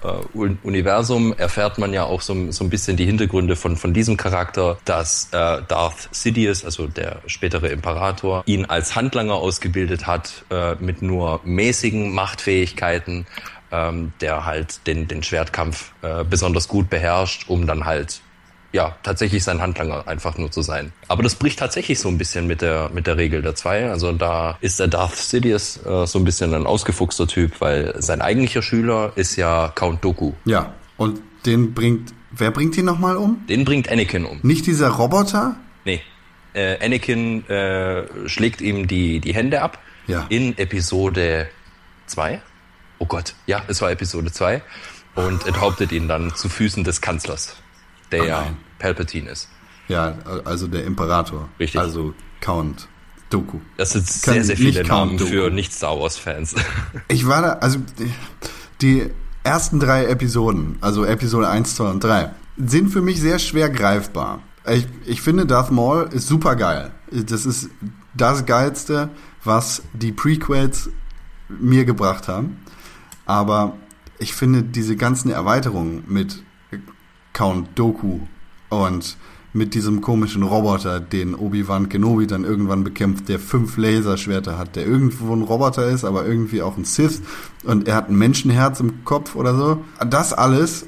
[0.63, 4.79] Universum erfährt man ja auch so, so ein bisschen die Hintergründe von, von diesem Charakter,
[4.87, 11.03] dass äh, Darth Sidious, also der spätere Imperator, ihn als Handlanger ausgebildet hat äh, mit
[11.03, 13.27] nur mäßigen Machtfähigkeiten
[13.75, 18.21] ähm, der halt den, den Schwertkampf äh, besonders gut beherrscht, um dann halt
[18.73, 20.93] ja, tatsächlich sein Handlanger einfach nur zu sein.
[21.07, 23.89] Aber das bricht tatsächlich so ein bisschen mit der, mit der Regel der zwei.
[23.89, 28.21] Also da ist der Darth Sidious äh, so ein bisschen ein ausgefuchster Typ, weil sein
[28.21, 30.33] eigentlicher Schüler ist ja Count Doku.
[30.45, 33.45] Ja, und den bringt, wer bringt ihn nochmal um?
[33.49, 34.41] Den bringt Anakin um.
[34.43, 35.57] Nicht dieser Roboter?
[35.85, 36.01] Nee.
[36.53, 39.79] Äh, Anakin äh, schlägt ihm die, die Hände ab.
[40.09, 40.27] Ja.
[40.31, 41.49] In Episode
[42.07, 42.41] 2
[42.99, 44.63] oh Gott, ja, es war Episode 2
[45.15, 47.57] und enthauptet ihn dann zu Füßen des Kanzlers,
[48.11, 48.47] der oh ja
[48.79, 49.49] Palpatine ist.
[49.89, 51.49] Ja, also der Imperator.
[51.59, 51.81] Richtig.
[51.81, 52.89] Also Count
[53.31, 53.61] Doku.
[53.77, 56.55] Das sind sehr, sehr viele Namen für Nicht-Star Wars-Fans.
[57.09, 57.79] Ich war da, also
[58.81, 59.11] die
[59.43, 64.41] ersten drei Episoden, also Episode 1, 2 und 3, sind für mich sehr schwer greifbar.
[64.71, 66.93] Ich, ich finde Darth Maul ist super geil.
[67.11, 67.69] Das ist
[68.15, 69.11] das Geilste,
[69.43, 70.91] was die Prequels
[71.49, 72.59] mir gebracht haben.
[73.27, 73.77] Aber
[74.19, 76.43] ich finde diese ganzen Erweiterungen mit
[77.33, 78.21] Count Doku
[78.69, 79.17] und
[79.53, 84.85] mit diesem komischen Roboter, den Obi-Wan Kenobi dann irgendwann bekämpft, der fünf Laserschwerter hat, der
[84.85, 87.23] irgendwo ein Roboter ist, aber irgendwie auch ein Sith
[87.63, 89.85] und er hat ein Menschenherz im Kopf oder so.
[90.05, 90.87] Das alles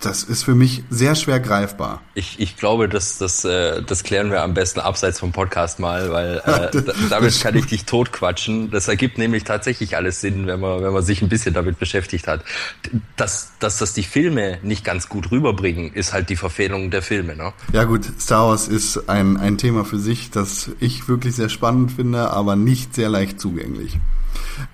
[0.00, 2.02] das ist für mich sehr schwer greifbar.
[2.14, 6.10] Ich, ich glaube, das, das, äh, das klären wir am besten abseits vom Podcast mal,
[6.10, 8.70] weil äh, damit kann ich dich totquatschen.
[8.70, 12.26] Das ergibt nämlich tatsächlich alles Sinn, wenn man, wenn man sich ein bisschen damit beschäftigt
[12.26, 12.44] hat.
[13.16, 17.34] Dass, dass das die Filme nicht ganz gut rüberbringen, ist halt die Verfehlung der Filme.
[17.34, 17.52] Ne?
[17.72, 21.92] Ja gut, Star Wars ist ein, ein Thema für sich, das ich wirklich sehr spannend
[21.92, 23.98] finde, aber nicht sehr leicht zugänglich.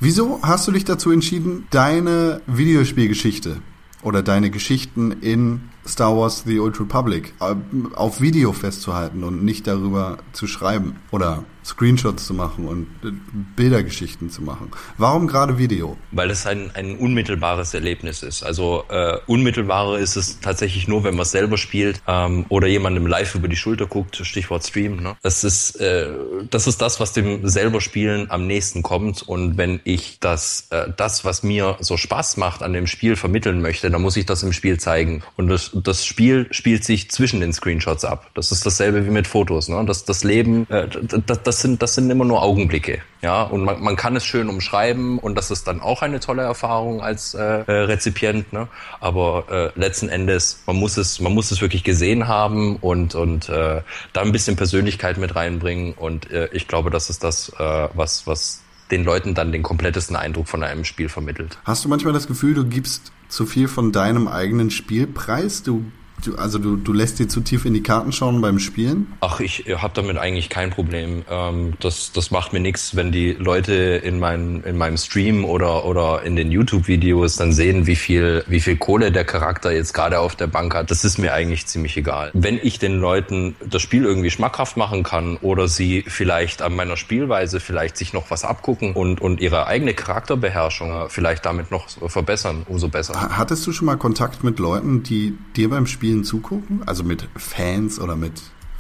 [0.01, 3.59] Wieso hast du dich dazu entschieden, deine Videospielgeschichte
[4.03, 7.55] oder deine Geschichten in Star Wars The Old Republic äh,
[7.95, 13.13] auf Video festzuhalten und nicht darüber zu schreiben oder Screenshots zu machen und äh,
[13.57, 14.71] Bildergeschichten zu machen.
[14.99, 15.97] Warum gerade Video?
[16.11, 18.43] Weil es ein, ein unmittelbares Erlebnis ist.
[18.43, 23.07] Also äh, unmittelbarer ist es tatsächlich nur, wenn man es selber spielt ähm, oder jemandem
[23.07, 24.97] live über die Schulter guckt, Stichwort Stream.
[24.97, 25.17] Ne?
[25.23, 26.09] Das, ist, äh,
[26.51, 29.23] das ist das, was dem selber Spielen am nächsten kommt.
[29.23, 33.63] Und wenn ich das, äh, das, was mir so Spaß macht an dem Spiel vermitteln
[33.63, 35.23] möchte, dann muss ich das im Spiel zeigen.
[35.37, 38.31] Und das, das Spiel spielt sich zwischen den Screenshots ab.
[38.35, 39.69] Das ist dasselbe wie mit Fotos.
[39.69, 39.85] Ne?
[39.87, 40.89] Das, das Leben, äh,
[41.27, 43.01] das, das sind, das sind immer nur Augenblicke.
[43.23, 46.43] Ja, und man, man kann es schön umschreiben und das ist dann auch eine tolle
[46.43, 48.53] Erfahrung als äh, äh, Rezipient.
[48.53, 48.69] Ne?
[49.01, 49.45] Aber
[49.77, 53.83] äh, letzten Endes, man muss es, man muss es wirklich gesehen haben und und äh,
[54.13, 55.95] da ein bisschen Persönlichkeit mit reinbringen.
[55.95, 58.62] Und äh, ich glaube, das ist das, äh, was was
[58.93, 61.59] den Leuten dann den komplettesten Eindruck von einem Spiel vermittelt.
[61.65, 65.63] Hast du manchmal das Gefühl, du gibst zu viel von deinem eigenen Spielpreis?
[65.63, 65.87] Du
[66.25, 69.13] Du, also du, du lässt dir zu tief in die Karten schauen beim Spielen?
[69.21, 71.25] Ach, ich habe damit eigentlich kein Problem.
[71.29, 75.85] Ähm, das, das macht mir nichts, wenn die Leute in, mein, in meinem Stream oder,
[75.85, 80.21] oder in den YouTube-Videos dann sehen, wie viel, wie viel Kohle der Charakter jetzt gerade
[80.21, 80.93] auf der Bank hat.
[80.93, 82.31] Das ist mir eigentlich ziemlich egal.
[82.35, 86.97] Wenn ich den Leuten das Spiel irgendwie schmackhaft machen kann oder sie vielleicht an meiner
[86.97, 92.63] Spielweise vielleicht sich noch was abgucken und, und ihre eigene Charakterbeherrschung vielleicht damit noch verbessern,
[92.69, 93.37] umso besser.
[93.37, 96.83] Hattest du schon mal Kontakt mit Leuten, die dir beim Spiel Spielen zugucken?
[96.85, 98.35] Also mit Fans oder mit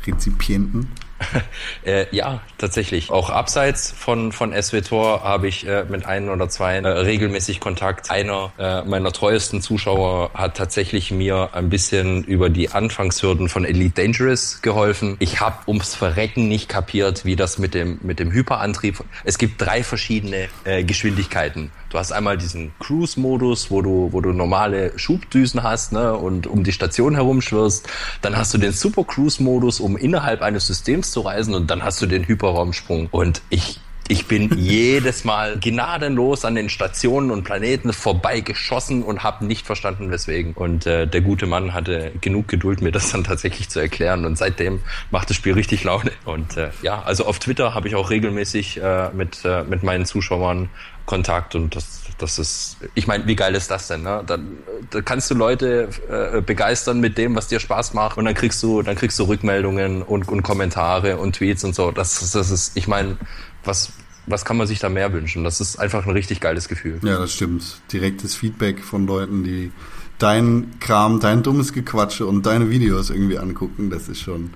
[0.07, 0.89] Rezipienten?
[1.85, 3.11] äh, ja, tatsächlich.
[3.11, 8.11] Auch abseits von, von SWTOR habe ich äh, mit ein oder zwei äh, regelmäßig Kontakt.
[8.11, 14.03] Einer äh, meiner treuesten Zuschauer hat tatsächlich mir ein bisschen über die Anfangshürden von Elite
[14.03, 15.17] Dangerous geholfen.
[15.21, 19.03] Ich habe ums Verrecken nicht kapiert, wie das mit dem, mit dem Hyperantrieb.
[19.25, 21.71] Es gibt drei verschiedene äh, Geschwindigkeiten.
[21.93, 26.65] Du hast einmal diesen Cruise-Modus, wo du, wo du normale Schubdüsen hast ne, und um
[26.65, 27.87] die Station herumschwirrst.
[28.23, 32.01] Dann hast du den Super Cruise-Modus, um innerhalb eines Systems zu reisen und dann hast
[32.01, 33.09] du den Hyperraumsprung.
[33.11, 33.79] Und ich
[34.13, 40.11] ich bin jedes Mal gnadenlos an den Stationen und Planeten vorbeigeschossen und habe nicht verstanden,
[40.11, 40.53] weswegen.
[40.53, 44.27] Und äh, der gute Mann hatte genug Geduld, mir das dann tatsächlich zu erklären.
[44.27, 46.13] Und seitdem macht das Spiel richtig Laune.
[46.27, 50.05] Und äh, ja, also auf Twitter habe ich auch regelmäßig äh, mit, äh, mit meinen
[50.05, 50.69] Zuschauern
[51.05, 54.03] Kontakt und das, das ist, ich meine, wie geil ist das denn?
[54.03, 54.23] Ne?
[54.25, 54.59] Dann,
[54.91, 58.63] da kannst du Leute äh, begeistern mit dem, was dir Spaß macht und dann kriegst
[58.63, 61.91] du, dann kriegst du Rückmeldungen und, und Kommentare und Tweets und so.
[61.91, 63.17] Das, das ist, ich meine,
[63.65, 63.93] was,
[64.27, 65.45] was kann man sich da mehr wünschen?
[65.45, 67.01] Das ist einfach ein richtig geiles Gefühl.
[67.03, 67.81] Ja, das stimmt.
[67.93, 69.73] Direktes Feedback von Leuten, die
[70.19, 74.51] dein Kram, dein dummes Gequatsche und deine Videos irgendwie angucken, das ist schon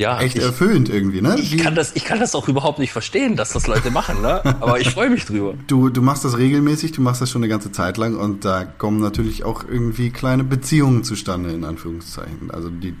[0.00, 1.36] ja, echt ich, erfüllend irgendwie, ne?
[1.38, 4.42] Ich kann, das, ich kann das auch überhaupt nicht verstehen, dass das Leute machen, ne?
[4.60, 5.52] Aber ich freue mich drüber.
[5.66, 8.64] Du, du machst das regelmäßig, du machst das schon eine ganze Zeit lang und da
[8.64, 12.50] kommen natürlich auch irgendwie kleine Beziehungen zustande, in Anführungszeichen.
[12.50, 12.94] Also die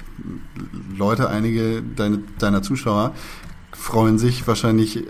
[0.94, 3.14] Leute, einige deine, deiner Zuschauer,
[3.80, 5.04] freuen sich wahrscheinlich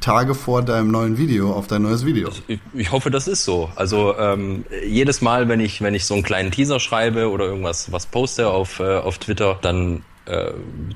[0.00, 2.28] Tage vor deinem neuen Video auf dein neues Video.
[2.48, 3.70] Ich, ich hoffe, das ist so.
[3.76, 7.90] Also ähm, jedes Mal, wenn ich wenn ich so einen kleinen Teaser schreibe oder irgendwas
[7.92, 10.02] was poste auf äh, auf Twitter, dann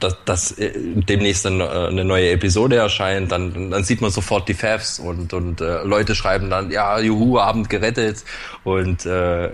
[0.00, 4.48] dass, dass äh, demnächst eine, äh, eine neue Episode erscheint, dann, dann sieht man sofort
[4.48, 8.24] die Favs und, und äh, Leute schreiben dann, ja, juhu, Abend gerettet
[8.64, 9.50] und äh,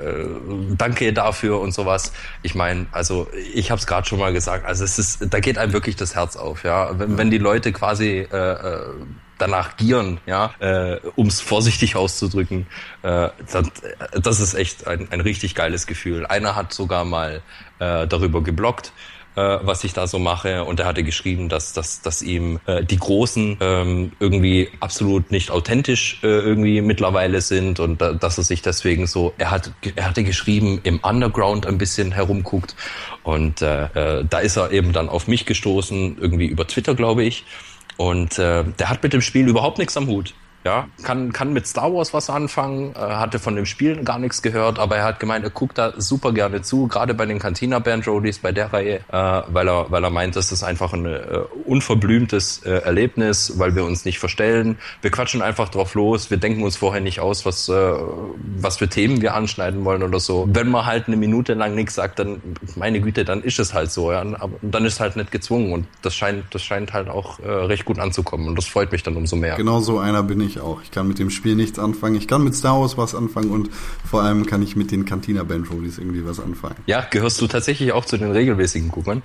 [0.76, 2.12] danke dafür und sowas.
[2.42, 5.58] Ich meine, also ich habe es gerade schon mal gesagt, also es ist, da geht
[5.58, 6.98] einem wirklich das Herz auf, ja.
[6.98, 8.56] Wenn, wenn die Leute quasi äh,
[9.40, 12.66] danach gieren, ja, äh, um es vorsichtig auszudrücken,
[13.02, 13.70] äh, das,
[14.22, 16.26] das ist echt ein, ein richtig geiles Gefühl.
[16.26, 17.42] Einer hat sogar mal
[17.78, 18.92] äh, darüber geblockt,
[19.36, 20.64] äh, was ich da so mache.
[20.64, 25.50] Und er hatte geschrieben, dass, dass, dass ihm äh, die Großen ähm, irgendwie absolut nicht
[25.50, 30.06] authentisch äh, irgendwie mittlerweile sind und da, dass er sich deswegen so, er hat, er
[30.06, 32.74] hatte geschrieben, im Underground ein bisschen herumguckt.
[33.22, 33.84] Und äh,
[34.18, 37.44] äh, da ist er eben dann auf mich gestoßen, irgendwie über Twitter, glaube ich.
[37.96, 40.34] Und äh, der hat mit dem Spiel überhaupt nichts am Hut.
[40.64, 44.42] Ja, kann, kann mit Star Wars was anfangen, äh, hatte von dem Spiel gar nichts
[44.42, 47.78] gehört, aber er hat gemeint, er guckt da super gerne zu, gerade bei den Cantina
[47.78, 51.06] Band Roadies, bei der Reihe, äh, weil er, weil er meint, das ist einfach ein
[51.06, 51.18] äh,
[51.64, 54.78] unverblümtes äh, Erlebnis, weil wir uns nicht verstellen.
[55.00, 58.88] Wir quatschen einfach drauf los, wir denken uns vorher nicht aus, was, äh, was für
[58.88, 60.46] Themen wir anschneiden wollen oder so.
[60.52, 62.42] Wenn man halt eine Minute lang nichts sagt, dann,
[62.76, 64.20] meine Güte, dann ist es halt so, ja.
[64.20, 67.86] Aber dann ist halt nicht gezwungen und das scheint, das scheint halt auch äh, recht
[67.86, 69.56] gut anzukommen und das freut mich dann umso mehr.
[69.56, 70.82] Genau so einer bin ich ich auch.
[70.82, 72.16] Ich kann mit dem Spiel nichts anfangen.
[72.16, 73.70] Ich kann mit Star Wars was anfangen und
[74.08, 76.76] vor allem kann ich mit den Cantina Band Roadies irgendwie was anfangen.
[76.86, 79.22] Ja, gehörst du tatsächlich auch zu den regelmäßigen Guckern?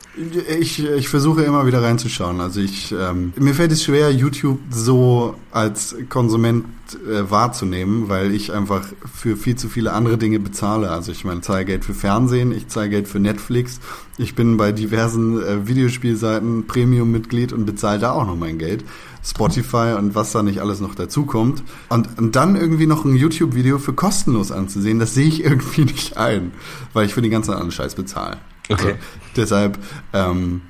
[0.60, 2.40] Ich, ich versuche immer wieder reinzuschauen.
[2.40, 8.54] Also ich, ähm, mir fällt es schwer, YouTube so als Konsument äh, wahrzunehmen, weil ich
[8.54, 10.92] einfach für viel zu viele andere Dinge bezahle.
[10.92, 13.80] Also ich meine, zahle Geld für Fernsehen, ich zahle Geld für Netflix,
[14.18, 18.84] ich bin bei diversen äh, Videospielseiten Premium-Mitglied und bezahle da auch noch mein Geld.
[19.26, 21.64] Spotify und was da nicht alles noch dazukommt.
[21.90, 26.18] Und, und dann irgendwie noch ein YouTube-Video für kostenlos anzusehen, das sehe ich irgendwie nicht
[26.18, 26.52] ein,
[26.94, 28.38] weil ich für den ganzen anderen Scheiß bezahle.
[28.70, 28.86] Okay.
[28.86, 28.98] Also,
[29.36, 29.80] deshalb
[30.14, 30.62] ähm,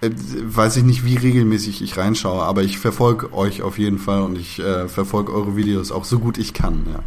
[0.00, 4.22] äh, weiß ich nicht, wie regelmäßig ich reinschaue, aber ich verfolge euch auf jeden Fall
[4.22, 7.00] und ich äh, verfolge eure Videos auch so gut ich kann, ja.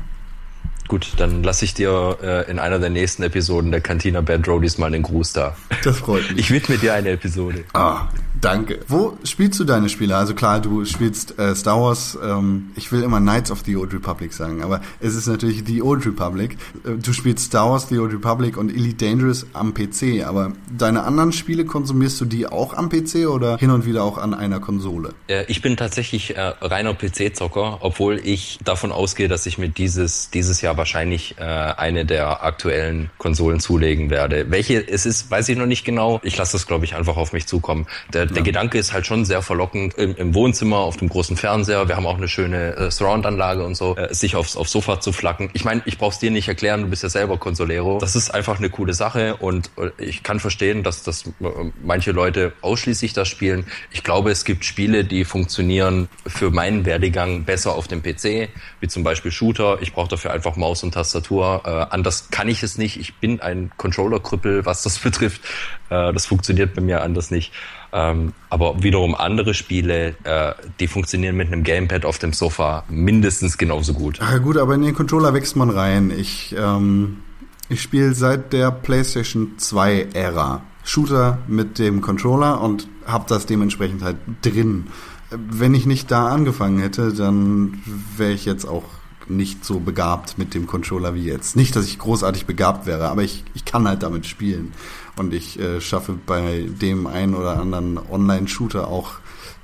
[0.87, 4.77] Gut, dann lasse ich dir äh, in einer der nächsten Episoden der Cantina Band Roadies
[4.77, 5.55] mal einen Gruß da.
[5.83, 6.39] Das freut mich.
[6.39, 7.63] Ich widme dir eine Episode.
[7.73, 8.07] Ah,
[8.39, 8.79] danke.
[8.87, 10.15] Wo spielst du deine Spiele?
[10.15, 13.93] Also klar, du spielst äh, Star Wars, ähm, ich will immer Knights of the Old
[13.93, 16.57] Republic sagen, aber es ist natürlich The Old Republic.
[16.85, 21.03] Äh, Du spielst Star Wars, The Old Republic und Elite Dangerous am PC, aber deine
[21.03, 24.59] anderen Spiele konsumierst du die auch am PC oder hin und wieder auch an einer
[24.59, 25.13] Konsole?
[25.27, 30.29] Äh, ich bin tatsächlich äh, reiner PC-Zocker, obwohl ich davon ausgehe, dass ich mir dieses,
[30.31, 34.49] dieses Jahr wahrscheinlich äh, eine der aktuellen Konsolen zulegen werde.
[34.49, 36.19] Welche es ist, weiß ich noch nicht genau.
[36.23, 37.87] Ich lasse das, glaube ich, einfach auf mich zukommen.
[38.13, 41.87] Der, der Gedanke ist halt schon sehr verlockend im, im Wohnzimmer, auf dem großen Fernseher.
[41.87, 45.11] Wir haben auch eine schöne äh, Surround-Anlage und so, äh, sich aufs, aufs Sofa zu
[45.11, 45.49] flacken.
[45.53, 47.99] Ich meine, ich brauch's dir nicht erklären, du bist ja selber Consolero.
[47.99, 51.31] Das ist einfach eine coole Sache und äh, ich kann verstehen, dass, dass äh,
[51.83, 53.65] manche Leute ausschließlich das spielen.
[53.91, 58.87] Ich glaube, es gibt Spiele, die funktionieren für meinen Werdegang besser auf dem PC, wie
[58.87, 59.79] zum Beispiel Shooter.
[59.81, 61.61] Ich brauche dafür einfach Maus und Tastatur.
[61.63, 62.99] Äh, anders kann ich es nicht.
[62.99, 65.41] Ich bin ein Controller-Krüppel, was das betrifft.
[65.89, 67.53] Äh, das funktioniert bei mir anders nicht.
[67.93, 73.57] Ähm, aber wiederum andere Spiele, äh, die funktionieren mit einem Gamepad auf dem Sofa mindestens
[73.57, 74.19] genauso gut.
[74.21, 76.11] Ah, gut, aber in den Controller wächst man rein.
[76.11, 77.19] Ich, ähm,
[77.69, 84.03] ich spiele seit der PlayStation 2 Ära Shooter mit dem Controller und habe das dementsprechend
[84.03, 84.87] halt drin.
[85.29, 87.81] Wenn ich nicht da angefangen hätte, dann
[88.17, 88.83] wäre ich jetzt auch
[89.29, 91.55] nicht so begabt mit dem Controller wie jetzt.
[91.55, 94.73] Nicht, dass ich großartig begabt wäre, aber ich, ich kann halt damit spielen.
[95.17, 99.13] Und ich äh, schaffe bei dem einen oder anderen Online-Shooter auch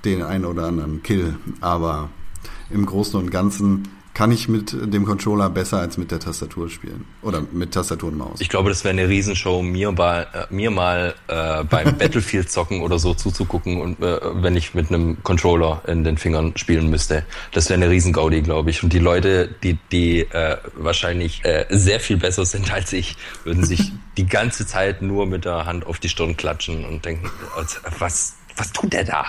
[0.05, 1.35] den einen oder anderen Kill.
[1.61, 2.09] Aber
[2.69, 7.05] im Großen und Ganzen kann ich mit dem Controller besser als mit der Tastatur spielen.
[7.23, 8.41] Oder mit Tastatur und Maus.
[8.41, 12.81] Ich glaube, das wäre eine Riesenshow, mir, bei, äh, mir mal äh, beim Battlefield zocken
[12.81, 17.25] oder so zuzugucken und äh, wenn ich mit einem Controller in den Fingern spielen müsste.
[17.51, 18.83] Das wäre eine Riesengaudi, glaube ich.
[18.83, 23.65] Und die Leute, die, die äh, wahrscheinlich äh, sehr viel besser sind als ich, würden
[23.65, 27.31] sich die ganze Zeit nur mit der Hand auf die Stirn klatschen und denken,
[27.97, 29.25] was, was tut der da?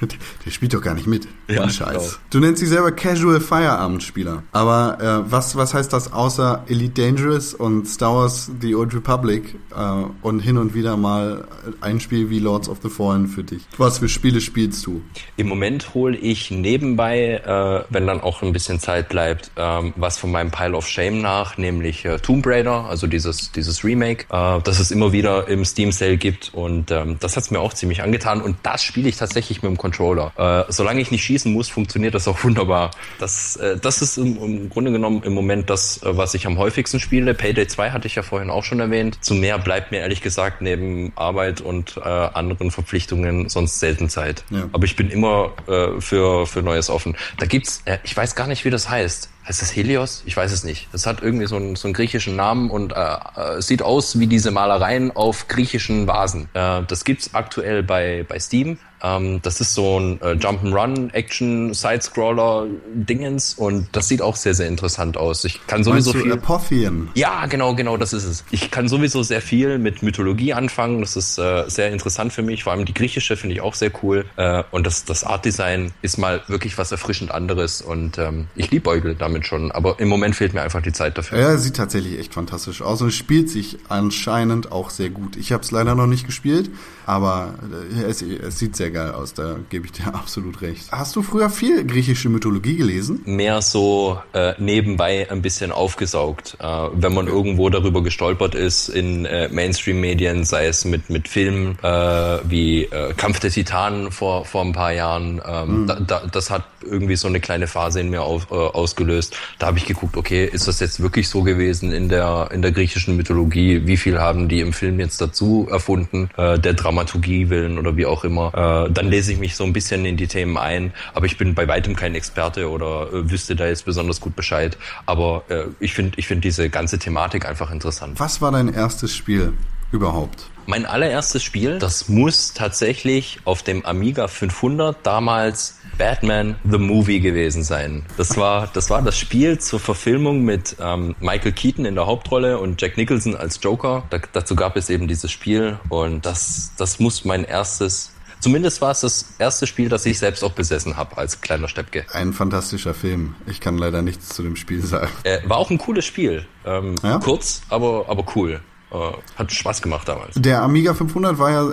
[0.44, 1.26] Der spielt doch gar nicht mit.
[1.50, 1.92] Ja, Ohne Scheiß.
[1.92, 2.04] genau.
[2.30, 4.42] Du nennst dich selber Casual Feierabendspieler.
[4.52, 9.56] Aber äh, was, was heißt das außer Elite Dangerous und Star Wars The Old Republic
[9.76, 11.46] äh, und hin und wieder mal
[11.80, 13.62] ein Spiel wie Lords of the Fallen für dich?
[13.78, 15.02] Was für Spiele spielst du?
[15.36, 20.18] Im Moment hole ich nebenbei, äh, wenn dann auch ein bisschen Zeit bleibt, ähm, was
[20.18, 24.60] von meinem Pile of Shame nach, nämlich äh, Tomb Raider, also dieses, dieses Remake, äh,
[24.62, 26.50] das es immer wieder im Steam Sale gibt.
[26.54, 28.40] Und ähm, das hat's mir auch ziemlich angetan.
[28.40, 30.32] Und das spiele ich tatsächlich mit dem Controller.
[30.68, 32.90] Äh, solange ich nicht schießen muss, funktioniert das auch wunderbar.
[33.18, 36.58] Das, äh, das ist im, im Grunde genommen im Moment das, äh, was ich am
[36.58, 37.34] häufigsten spiele.
[37.34, 39.18] Payday 2 hatte ich ja vorhin auch schon erwähnt.
[39.24, 44.44] Zu mehr bleibt mir ehrlich gesagt neben Arbeit und äh, anderen Verpflichtungen sonst selten Zeit.
[44.50, 44.68] Ja.
[44.72, 47.16] Aber ich bin immer äh, für, für Neues offen.
[47.38, 49.30] Da gibt's, äh, ich weiß gar nicht, wie das heißt.
[49.48, 50.22] Heißt das Helios?
[50.26, 50.88] Ich weiß es nicht.
[50.92, 54.26] Das hat irgendwie so einen, so einen griechischen Namen und äh, äh, sieht aus wie
[54.26, 56.48] diese Malereien auf griechischen Vasen.
[56.52, 58.78] Äh, das gibt's aktuell bei, bei Steam.
[59.02, 64.54] Ähm, das ist so ein äh, Jump'n'Run, Action, Sidescroller Dingens und das sieht auch sehr,
[64.54, 65.44] sehr interessant aus.
[65.44, 66.32] Ich kann sowieso Meinst viel.
[66.32, 67.08] Apophien?
[67.14, 68.44] Ja, genau, genau, das ist es.
[68.50, 71.00] Ich kann sowieso sehr viel mit Mythologie anfangen.
[71.00, 72.64] Das ist äh, sehr interessant für mich.
[72.64, 74.24] Vor allem die griechische finde ich auch sehr cool.
[74.36, 77.82] Äh, und das, das Art-Design ist mal wirklich was erfrischend anderes.
[77.82, 79.70] Und ähm, ich liebäugle damit schon.
[79.72, 81.38] Aber im Moment fehlt mir einfach die Zeit dafür.
[81.38, 85.36] Ja, sieht tatsächlich echt fantastisch aus und spielt sich anscheinend auch sehr gut.
[85.36, 86.70] Ich habe es leider noch nicht gespielt,
[87.06, 87.54] aber
[87.96, 90.90] äh, es, es sieht sehr geil aus, da gebe ich dir absolut recht.
[90.92, 93.22] Hast du früher viel griechische Mythologie gelesen?
[93.24, 96.56] mehr so äh, nebenbei ein bisschen aufgesaugt.
[96.60, 101.78] Äh, wenn man irgendwo darüber gestolpert ist in äh, Mainstream-Medien, sei es mit, mit Filmen
[101.82, 106.50] äh, wie äh, Kampf der Titanen vor, vor ein paar Jahren, ähm, da, da, das
[106.50, 109.00] hat irgendwie so eine kleine Phase in mir auf, äh, ausgelöst.
[109.00, 109.36] ausgelöst.
[109.58, 112.72] Da habe ich geguckt, okay, ist das jetzt wirklich so gewesen in der in der
[112.72, 113.86] griechischen Mythologie?
[113.86, 118.06] Wie viel haben die im Film jetzt dazu erfunden, äh, der Dramaturgie willen oder wie
[118.06, 118.52] auch immer?
[118.86, 121.54] Äh, dann lese ich mich so ein bisschen in die Themen ein, aber ich bin
[121.54, 124.76] bei weitem kein Experte oder äh, wüsste da jetzt besonders gut Bescheid.
[125.06, 128.18] Aber äh, ich finde ich finde diese ganze Thematik einfach interessant.
[128.18, 129.52] Was war dein erstes Spiel
[129.92, 130.46] überhaupt?
[130.66, 137.64] Mein allererstes Spiel, das muss tatsächlich auf dem Amiga 500 damals Batman the Movie gewesen
[137.64, 138.04] sein.
[138.16, 142.58] Das war das war das Spiel zur Verfilmung mit ähm, Michael Keaton in der Hauptrolle
[142.58, 144.04] und Jack Nicholson als Joker.
[144.10, 148.90] Da, dazu gab es eben dieses Spiel und das das muss mein erstes Zumindest war
[148.90, 152.06] es das erste Spiel, das ich selbst auch besessen habe als kleiner Steppke.
[152.12, 153.34] Ein fantastischer Film.
[153.46, 155.10] Ich kann leider nichts zu dem Spiel sagen.
[155.24, 156.46] Äh, war auch ein cooles Spiel.
[156.64, 157.18] Ähm, ja?
[157.18, 158.60] Kurz, aber, aber cool.
[158.90, 158.96] Äh,
[159.36, 160.34] hat Spaß gemacht damals.
[160.36, 161.72] Der Amiga 500 war ja,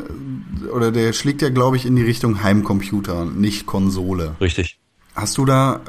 [0.72, 4.36] oder der schlägt ja, glaube ich, in die Richtung Heimcomputer, nicht Konsole.
[4.40, 4.78] Richtig.
[5.18, 5.82] Hast du da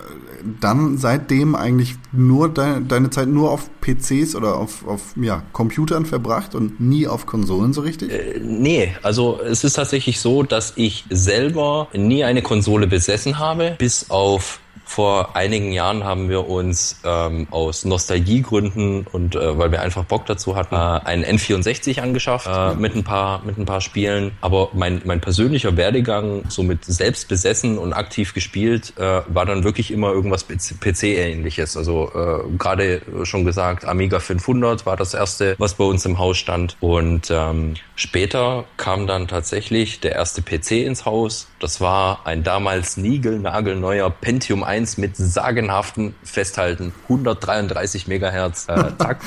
[0.61, 6.07] dann seitdem eigentlich nur de deine Zeit nur auf PCs oder auf, auf ja, Computern
[6.07, 8.11] verbracht und nie auf Konsolen so richtig?
[8.11, 13.77] Äh, nee, also es ist tatsächlich so, dass ich selber nie eine Konsole besessen habe,
[13.79, 19.83] bis auf vor einigen Jahren haben wir uns ähm, aus Nostalgiegründen und äh, weil wir
[19.83, 23.83] einfach Bock dazu hatten, äh, einen N64 angeschafft äh, mit ein paar mit ein paar
[23.83, 24.33] Spielen.
[24.41, 29.63] Aber mein mein persönlicher Werdegang, so mit selbst besessen und aktiv gespielt, äh, war dann
[29.63, 31.77] wirklich immer irgendwas PC-ähnliches.
[31.77, 36.39] Also äh, gerade schon gesagt, Amiga 500 war das erste, was bei uns im Haus
[36.39, 36.79] stand.
[36.81, 41.49] Und ähm, später kam dann tatsächlich der erste PC ins Haus.
[41.61, 49.25] Das war ein damals niegelnagelneuer Pentium 1 1 mit sagenhaften Festhalten 133 Megahertz äh, Takt.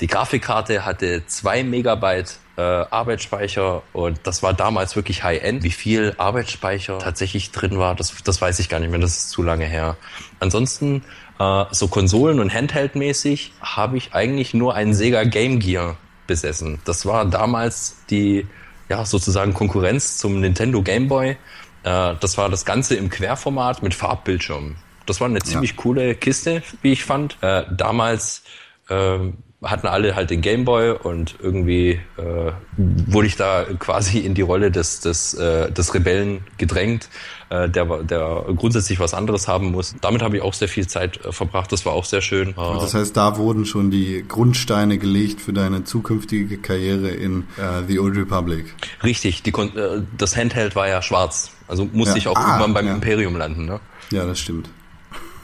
[0.00, 5.62] Die Grafikkarte hatte 2 Megabyte äh, Arbeitsspeicher und das war damals wirklich High-End.
[5.62, 9.30] Wie viel Arbeitsspeicher tatsächlich drin war, das, das weiß ich gar nicht mehr, das ist
[9.30, 9.96] zu lange her.
[10.40, 11.04] Ansonsten
[11.38, 16.80] äh, so Konsolen- und Handheld-mäßig habe ich eigentlich nur einen Sega Game Gear besessen.
[16.84, 18.46] Das war damals die
[18.88, 21.38] ja, sozusagen Konkurrenz zum Nintendo Game Boy.
[21.84, 24.76] Äh, das war das Ganze im Querformat mit Farbbildschirm.
[25.06, 25.76] Das war eine ziemlich ja.
[25.76, 27.36] coole Kiste, wie ich fand.
[27.42, 28.44] Äh, damals
[28.88, 29.18] äh,
[29.62, 34.70] hatten alle halt den Gameboy und irgendwie äh, wurde ich da quasi in die Rolle
[34.70, 37.08] des, des, äh, des Rebellen gedrängt,
[37.48, 39.94] äh, der, der grundsätzlich was anderes haben muss.
[40.00, 42.52] Damit habe ich auch sehr viel Zeit äh, verbracht, das war auch sehr schön.
[42.54, 47.86] Und das heißt, da wurden schon die Grundsteine gelegt für deine zukünftige Karriere in äh,
[47.86, 48.74] The Old Republic.
[49.04, 52.18] Richtig, die, äh, das Handheld war ja schwarz, also musste ja.
[52.18, 52.92] ich auch ah, irgendwann beim ja.
[52.92, 53.64] Imperium landen.
[53.64, 53.80] Ne?
[54.10, 54.68] Ja, das stimmt.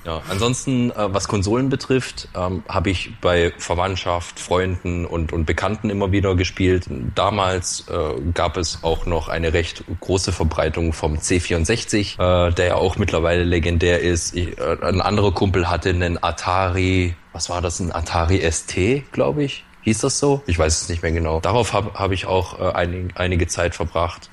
[0.04, 5.88] Ja, ansonsten, äh, was Konsolen betrifft, ähm, habe ich bei Verwandtschaft, Freunden und, und Bekannten
[5.88, 6.86] immer wieder gespielt.
[7.14, 12.18] Damals äh, gab es auch noch eine recht große Verbreitung vom C64,
[12.48, 14.36] äh, der ja auch mittlerweile legendär ist.
[14.36, 18.76] Ich, äh, ein anderer Kumpel hatte einen Atari, was war das, ein Atari ST,
[19.12, 19.64] glaube ich.
[19.82, 20.42] Hieß das so?
[20.46, 21.40] Ich weiß es nicht mehr genau.
[21.40, 24.28] Darauf habe hab ich auch äh, einig, einige Zeit verbracht.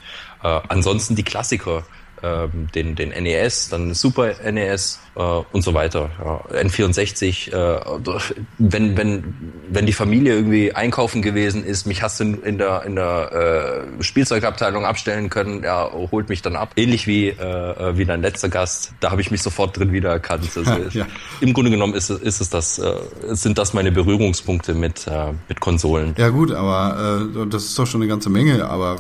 [0.45, 1.83] Äh, ansonsten die Klassiker
[2.25, 6.09] ähm, den, den NES, dann Super NES äh, und so weiter.
[6.23, 6.59] Ja.
[6.61, 8.23] N64, äh,
[8.57, 9.23] wenn, wenn,
[9.69, 14.03] wenn die Familie irgendwie einkaufen gewesen ist, mich hast du in der, in der äh,
[14.03, 16.73] Spielzeugabteilung abstellen können, ja, holt mich dann ab.
[16.75, 20.49] Ähnlich wie, äh, wie dein letzter Gast, da habe ich mich sofort drin wiedererkannt.
[20.55, 21.05] Also, ja.
[21.41, 22.93] Im Grunde genommen ist, ist es das, äh,
[23.29, 26.15] sind das meine Berührungspunkte mit, äh, mit Konsolen.
[26.17, 28.97] Ja gut, aber äh, das ist doch schon eine ganze Menge, aber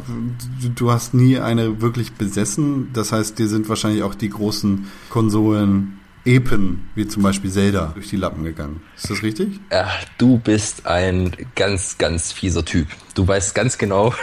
[0.61, 4.87] du, du hast nie eine wirklich besessen, das heißt, dir sind wahrscheinlich auch die großen
[5.09, 8.81] Konsolen Epen, wie zum Beispiel Zelda, durch die Lappen gegangen.
[8.95, 9.59] Ist das richtig?
[9.71, 9.87] Ja,
[10.17, 12.87] du bist ein ganz, ganz fieser Typ.
[13.13, 14.13] Du weißt ganz genau,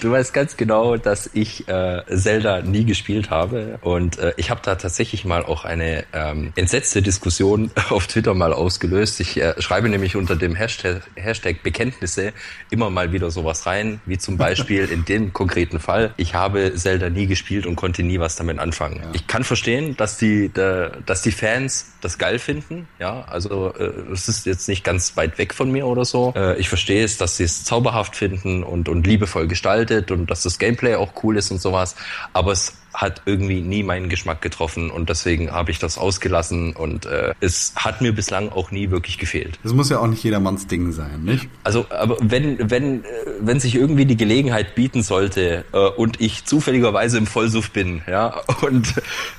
[0.00, 4.60] du weißt ganz genau, dass ich äh, Zelda nie gespielt habe und äh, ich habe
[4.62, 9.20] da tatsächlich mal auch eine ähm, entsetzte Diskussion auf Twitter mal ausgelöst.
[9.20, 12.32] Ich äh, schreibe nämlich unter dem Hashtag, Hashtag Bekenntnisse
[12.70, 17.10] immer mal wieder sowas rein, wie zum Beispiel in dem konkreten Fall, ich habe Zelda
[17.10, 18.96] nie gespielt und konnte nie was damit anfangen.
[18.96, 19.10] Ja.
[19.12, 23.92] Ich kann verstehen, dass die, der, dass die Fans das geil finden, ja, also äh,
[24.12, 26.32] es ist jetzt nicht ganz weit weg von mir oder so.
[26.34, 30.30] Äh, ich verstehe es, dass sie es zauberhaft finden und, und Liebe liebevoll gestaltet und
[30.30, 31.96] dass das Gameplay auch cool ist und sowas.
[32.32, 37.06] Aber es hat irgendwie nie meinen Geschmack getroffen und deswegen habe ich das ausgelassen und
[37.06, 39.60] äh, es hat mir bislang auch nie wirklich gefehlt.
[39.62, 41.48] Das muss ja auch nicht jedermanns Ding sein, nicht?
[41.62, 43.08] Also, aber wenn wenn äh,
[43.40, 48.40] wenn sich irgendwie die Gelegenheit bieten sollte äh, und ich zufälligerweise im Vollsuff bin, ja,
[48.62, 48.94] und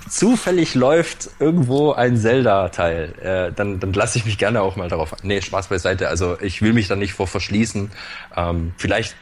[0.10, 5.14] zufällig läuft irgendwo ein Zelda-Teil, äh, dann dann lasse ich mich gerne auch mal darauf.
[5.24, 6.08] Nee, Spaß beiseite.
[6.08, 7.92] Also ich will mich da nicht vor verschließen.
[8.38, 9.16] Ähm, vielleicht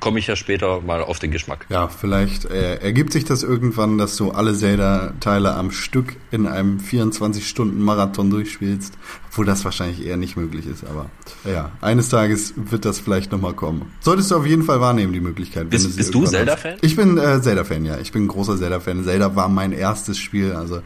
[0.00, 1.66] komme ich ja später mal auf den Geschmack.
[1.68, 6.78] Ja, vielleicht äh, ergibt sich das irgendwann, dass du alle Zelda-Teile am Stück in einem
[6.78, 8.94] 24-Stunden-Marathon durchspielst,
[9.28, 10.84] obwohl das wahrscheinlich eher nicht möglich ist.
[10.84, 11.10] Aber
[11.44, 13.92] ja, eines Tages wird das vielleicht nochmal kommen.
[14.00, 15.70] Solltest du auf jeden Fall wahrnehmen, die Möglichkeit.
[15.70, 16.76] Bist, du, bist du Zelda-Fan?
[16.82, 17.98] Ich bin äh, Zelda-Fan, ja.
[17.98, 19.04] Ich bin ein großer Zelda-Fan.
[19.04, 20.52] Zelda war mein erstes Spiel.
[20.52, 20.80] Also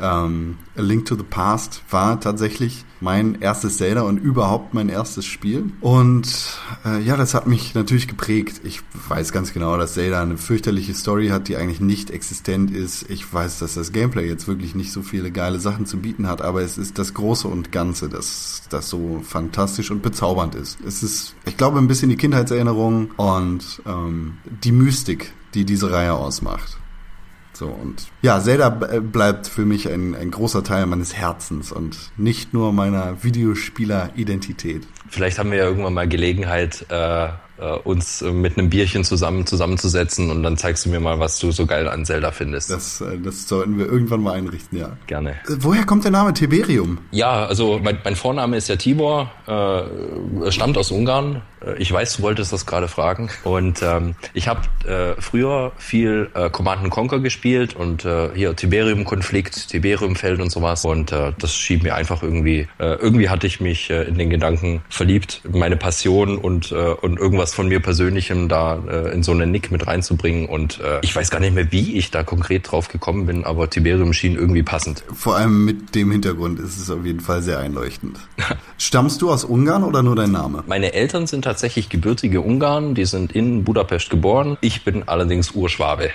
[0.00, 5.26] ähm, A Link to the Past war tatsächlich mein erstes Zelda und überhaupt mein erstes
[5.26, 5.72] Spiel.
[5.80, 8.60] Und äh, ja, das hat mich natürlich geprägt.
[8.64, 13.08] Ich weiß ganz genau, dass Zelda eine fürchterliche Story hat, die eigentlich nicht existent ist.
[13.10, 16.42] Ich weiß, dass das Gameplay jetzt wirklich nicht so viele geile Sachen zu bieten hat,
[16.42, 20.78] aber es ist das Große und Ganze, das, das so fantastisch und bezaubernd ist.
[20.86, 26.14] Es ist, ich glaube, ein bisschen die Kindheitserinnerung und ähm, die Mystik, die diese Reihe
[26.14, 26.78] ausmacht.
[27.56, 32.52] So und ja, Zelda bleibt für mich ein, ein großer Teil meines Herzens und nicht
[32.52, 34.86] nur meiner Videospieler-Identität.
[35.08, 37.28] Vielleicht haben wir ja irgendwann mal Gelegenheit, äh,
[37.58, 41.52] äh, uns mit einem Bierchen zusammen zusammenzusetzen und dann zeigst du mir mal, was du
[41.52, 42.70] so geil an Zelda findest.
[42.70, 44.96] Das, äh, das sollten wir irgendwann mal einrichten, ja.
[45.06, 45.30] Gerne.
[45.30, 46.98] Äh, woher kommt der Name Tiberium?
[47.12, 51.42] Ja, also mein, mein Vorname ist ja Tibor, äh, stammt aus Ungarn.
[51.78, 53.30] Ich weiß, du wolltest das gerade fragen.
[53.44, 59.68] Und ähm, ich habe äh, früher viel äh, Command Conquer gespielt und äh, hier Tiberium-Konflikt,
[59.68, 60.84] Tiberium-Feld und sowas.
[60.84, 64.30] Und äh, das schien mir einfach irgendwie, äh, irgendwie hatte ich mich äh, in den
[64.30, 69.32] Gedanken verliebt, meine Passion und, äh, und irgendwas von mir Persönlichem da äh, in so
[69.32, 70.46] einen Nick mit reinzubringen.
[70.46, 73.68] Und äh, ich weiß gar nicht mehr, wie ich da konkret drauf gekommen bin, aber
[73.68, 75.04] Tiberium schien irgendwie passend.
[75.14, 78.18] Vor allem mit dem Hintergrund ist es auf jeden Fall sehr einleuchtend.
[78.78, 80.62] Stammst du aus Ungarn oder nur dein Name?
[80.66, 81.55] Meine Eltern sind tatsächlich
[81.88, 84.56] gebürtige Ungarn, die sind in Budapest geboren.
[84.60, 86.10] Ich bin allerdings Urschwabe.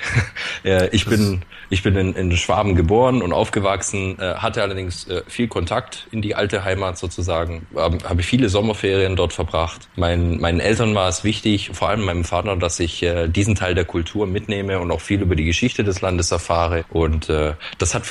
[0.91, 5.47] ich bin, ich bin in, in Schwaben geboren und aufgewachsen, äh, hatte allerdings äh, viel
[5.47, 7.67] Kontakt in die alte Heimat sozusagen.
[7.75, 9.87] Habe ich viele Sommerferien dort verbracht.
[9.95, 13.75] Mein, meinen Eltern war es wichtig, vor allem meinem Vater, dass ich äh, diesen Teil
[13.75, 16.85] der Kultur mitnehme und auch viel über die Geschichte des Landes erfahre.
[16.89, 18.03] Und äh, das hat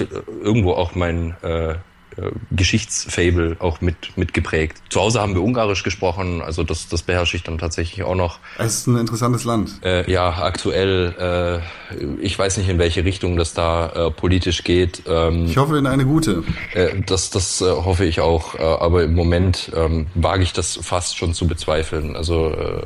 [0.42, 1.34] irgendwo auch mein
[2.16, 4.82] äh, äh, Geschichtsfable auch mit, mit geprägt.
[4.88, 8.38] Zu Hause haben wir Ungarisch gesprochen, also das, das beherrsche ich dann tatsächlich auch noch.
[8.58, 9.80] Es ist ein interessantes Land.
[9.82, 11.62] Äh, ja, aktuell,
[11.94, 15.02] äh, ich weiß nicht, in welche Richtung das da äh, politisch geht.
[15.06, 16.42] Ähm, ich hoffe in eine gute.
[16.74, 20.78] Äh, das das äh, hoffe ich auch, äh, aber im Moment ähm, wage ich das
[20.82, 22.16] fast schon zu bezweifeln.
[22.16, 22.82] Also, äh,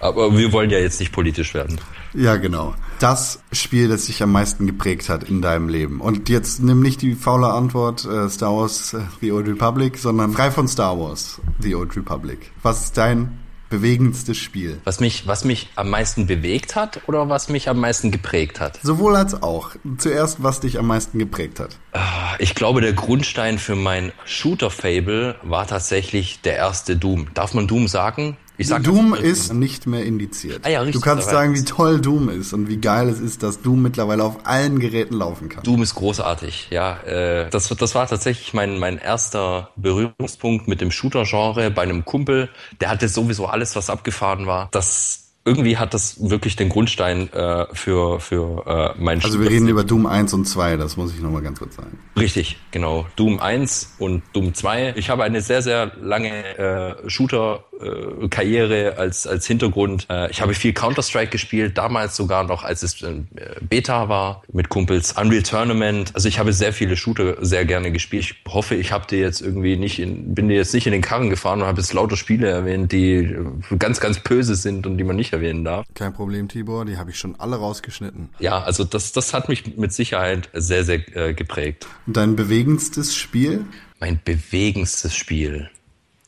[0.00, 1.80] aber wir wollen ja jetzt nicht politisch werden.
[2.14, 2.74] Ja, genau.
[2.98, 6.00] Das Spiel, das dich am meisten geprägt hat in deinem Leben.
[6.00, 10.32] Und jetzt nimm nicht die faule Antwort äh, Star Wars äh, The Old Republic, sondern
[10.32, 12.50] frei von Star Wars The Old Republic.
[12.62, 13.38] Was ist dein
[13.70, 14.80] bewegendstes Spiel?
[14.84, 18.80] Was mich, was mich am meisten bewegt hat oder was mich am meisten geprägt hat?
[18.82, 19.72] Sowohl als auch.
[19.98, 21.76] Zuerst, was dich am meisten geprägt hat.
[21.92, 27.28] Ah, ich glaube, der Grundstein für mein Shooter-Fable war tatsächlich der erste Doom.
[27.34, 28.36] Darf man Doom sagen?
[28.58, 30.62] Ich sag Doom ist nicht mehr indiziert.
[30.64, 33.44] Ah ja, richtig, du kannst sagen, wie toll Doom ist und wie geil es ist,
[33.44, 35.62] dass Doom mittlerweile auf allen Geräten laufen kann.
[35.62, 36.98] Doom ist großartig, ja.
[37.02, 42.48] Äh, das, das war tatsächlich mein, mein erster Berührungspunkt mit dem Shooter-Genre bei einem Kumpel.
[42.80, 44.68] Der hatte sowieso alles, was abgefahren war.
[44.72, 49.68] Das irgendwie hat das wirklich den Grundstein äh, für, für äh, mein Also wir reden
[49.68, 51.98] über Doom 1 und 2, das muss ich nochmal ganz kurz sagen.
[52.18, 53.06] Richtig, genau.
[53.16, 54.94] Doom 1 und Doom 2.
[54.96, 60.06] Ich habe eine sehr, sehr lange äh, Shooter- äh, Karriere als, als Hintergrund.
[60.10, 63.14] Äh, ich habe viel Counter-Strike gespielt, damals sogar noch, als es äh,
[63.60, 65.12] Beta war, mit Kumpels.
[65.12, 66.10] Unreal Tournament.
[66.14, 68.24] Also ich habe sehr viele Shooter sehr gerne gespielt.
[68.24, 71.02] Ich hoffe, ich habe dir jetzt irgendwie nicht in, bin dir jetzt nicht in den
[71.02, 73.36] Karren gefahren und habe jetzt lauter Spiele erwähnt, die
[73.78, 75.86] ganz, ganz böse sind und die man nicht erwähnen darf.
[75.94, 78.30] Kein Problem, Tibor, die habe ich schon alle rausgeschnitten.
[78.38, 81.86] Ja, also das, das hat mich mit Sicherheit sehr, sehr äh, geprägt.
[82.06, 83.64] Dein bewegendstes Spiel?
[84.00, 85.70] Mein bewegendstes Spiel.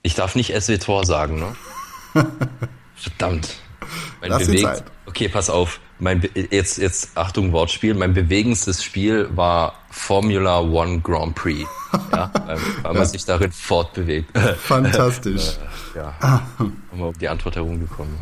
[0.02, 1.56] Ich darf nicht SW-Tor sagen, ne?
[2.94, 3.56] Verdammt.
[4.20, 4.84] Mein Lass bewegt, Zeit.
[5.06, 5.80] Okay, pass auf.
[5.98, 7.94] Mein jetzt jetzt Achtung Wortspiel.
[7.94, 11.68] Mein bewegendstes Spiel war Formula One Grand Prix.
[12.12, 14.36] Ja, weil, weil man sich darin fortbewegt.
[14.58, 15.58] Fantastisch.
[15.94, 18.14] äh, ja, haben wir um die Antwort herumgekommen.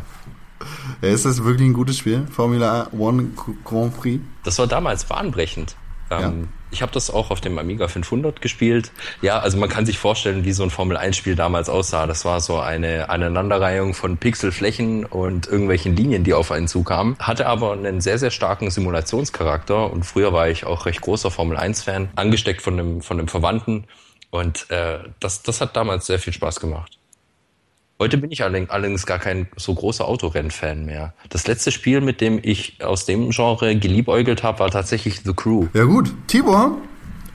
[1.01, 2.27] Ja, ist das wirklich ein gutes Spiel?
[2.29, 3.29] Formula One
[3.63, 4.21] Grand Prix?
[4.43, 5.75] Das war damals bahnbrechend.
[6.09, 6.31] Ähm, ja.
[6.71, 8.91] Ich habe das auch auf dem Amiga 500 gespielt.
[9.21, 12.05] Ja, also man kann sich vorstellen, wie so ein Formel-1-Spiel damals aussah.
[12.05, 17.17] Das war so eine Aneinanderreihung von Pixelflächen und irgendwelchen Linien, die auf einen zukamen.
[17.19, 19.91] Hatte aber einen sehr, sehr starken Simulationscharakter.
[19.91, 23.85] Und früher war ich auch recht großer Formel-1-Fan, angesteckt von einem, von einem Verwandten.
[24.29, 26.98] Und äh, das, das hat damals sehr viel Spaß gemacht.
[28.01, 31.13] Heute bin ich allerdings gar kein so großer Autorennfan mehr.
[31.27, 35.67] Das letzte Spiel, mit dem ich aus dem Genre geliebäugelt habe, war tatsächlich The Crew.
[35.73, 36.77] Ja gut, Tibor,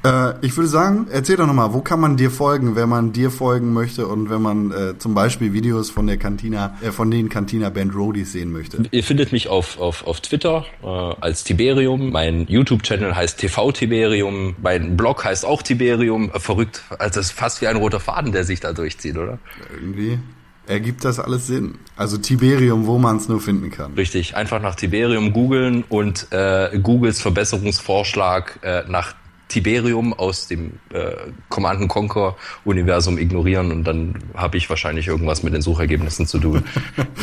[0.04, 3.30] Äh, ich würde sagen, erzähl doch nochmal, wo kann man dir folgen, wenn man dir
[3.30, 7.30] folgen möchte und wenn man äh, zum Beispiel Videos von der Cantina, äh, von den
[7.30, 8.82] Cantina Band Roadies sehen möchte?
[8.90, 12.10] Ihr findet mich auf, auf, auf Twitter äh, als Tiberium.
[12.10, 14.56] Mein YouTube-Channel heißt TV Tiberium.
[14.62, 16.30] Mein Blog heißt auch Tiberium.
[16.34, 16.82] Verrückt.
[16.98, 19.38] Also das ist fast wie ein roter Faden, der sich da durchzieht, oder?
[19.74, 20.18] Irgendwie
[20.66, 21.78] ergibt das alles Sinn.
[21.96, 23.94] Also Tiberium, wo man es nur finden kann.
[23.94, 29.14] Richtig, einfach nach Tiberium googeln und äh, Googles Verbesserungsvorschlag äh, nach
[29.48, 31.12] Tiberium aus dem äh,
[31.48, 36.64] Command Conquer Universum ignorieren und dann habe ich wahrscheinlich irgendwas mit den Suchergebnissen zu tun.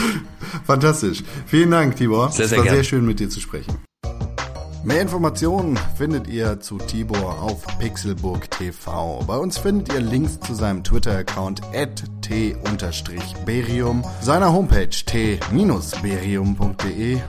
[0.66, 1.24] Fantastisch.
[1.48, 2.32] Vielen Dank, Tibor.
[2.32, 2.76] Sehr, sehr es war gern.
[2.76, 3.76] sehr schön mit dir zu sprechen.
[4.84, 9.24] Mehr Informationen findet ihr zu Tibor auf Pixelburg TV.
[9.28, 11.62] Bei uns findet ihr Links zu seinem Twitter-Account
[12.22, 16.00] t-berium, seiner Homepage t-berium.de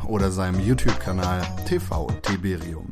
[0.08, 2.90] oder seinem YouTube-Kanal TV Tiberium.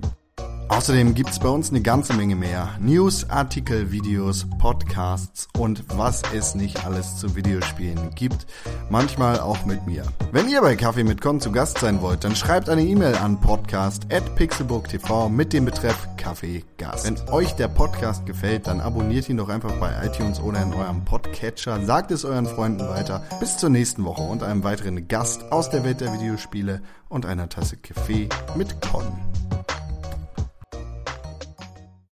[0.70, 2.76] Außerdem gibt's bei uns eine ganze Menge mehr.
[2.78, 8.46] News, Artikel, Videos, Podcasts und was es nicht alles zu Videospielen gibt.
[8.88, 10.04] Manchmal auch mit mir.
[10.30, 13.40] Wenn ihr bei Kaffee mit Con zu Gast sein wollt, dann schreibt eine E-Mail an
[13.40, 17.04] podcast.pixelburg.tv mit dem Betreff Kaffee Gast.
[17.04, 21.04] Wenn euch der Podcast gefällt, dann abonniert ihn doch einfach bei iTunes oder in eurem
[21.04, 21.84] Podcatcher.
[21.84, 23.24] Sagt es euren Freunden weiter.
[23.40, 27.48] Bis zur nächsten Woche und einem weiteren Gast aus der Welt der Videospiele und einer
[27.48, 29.18] Tasse Kaffee mit Con.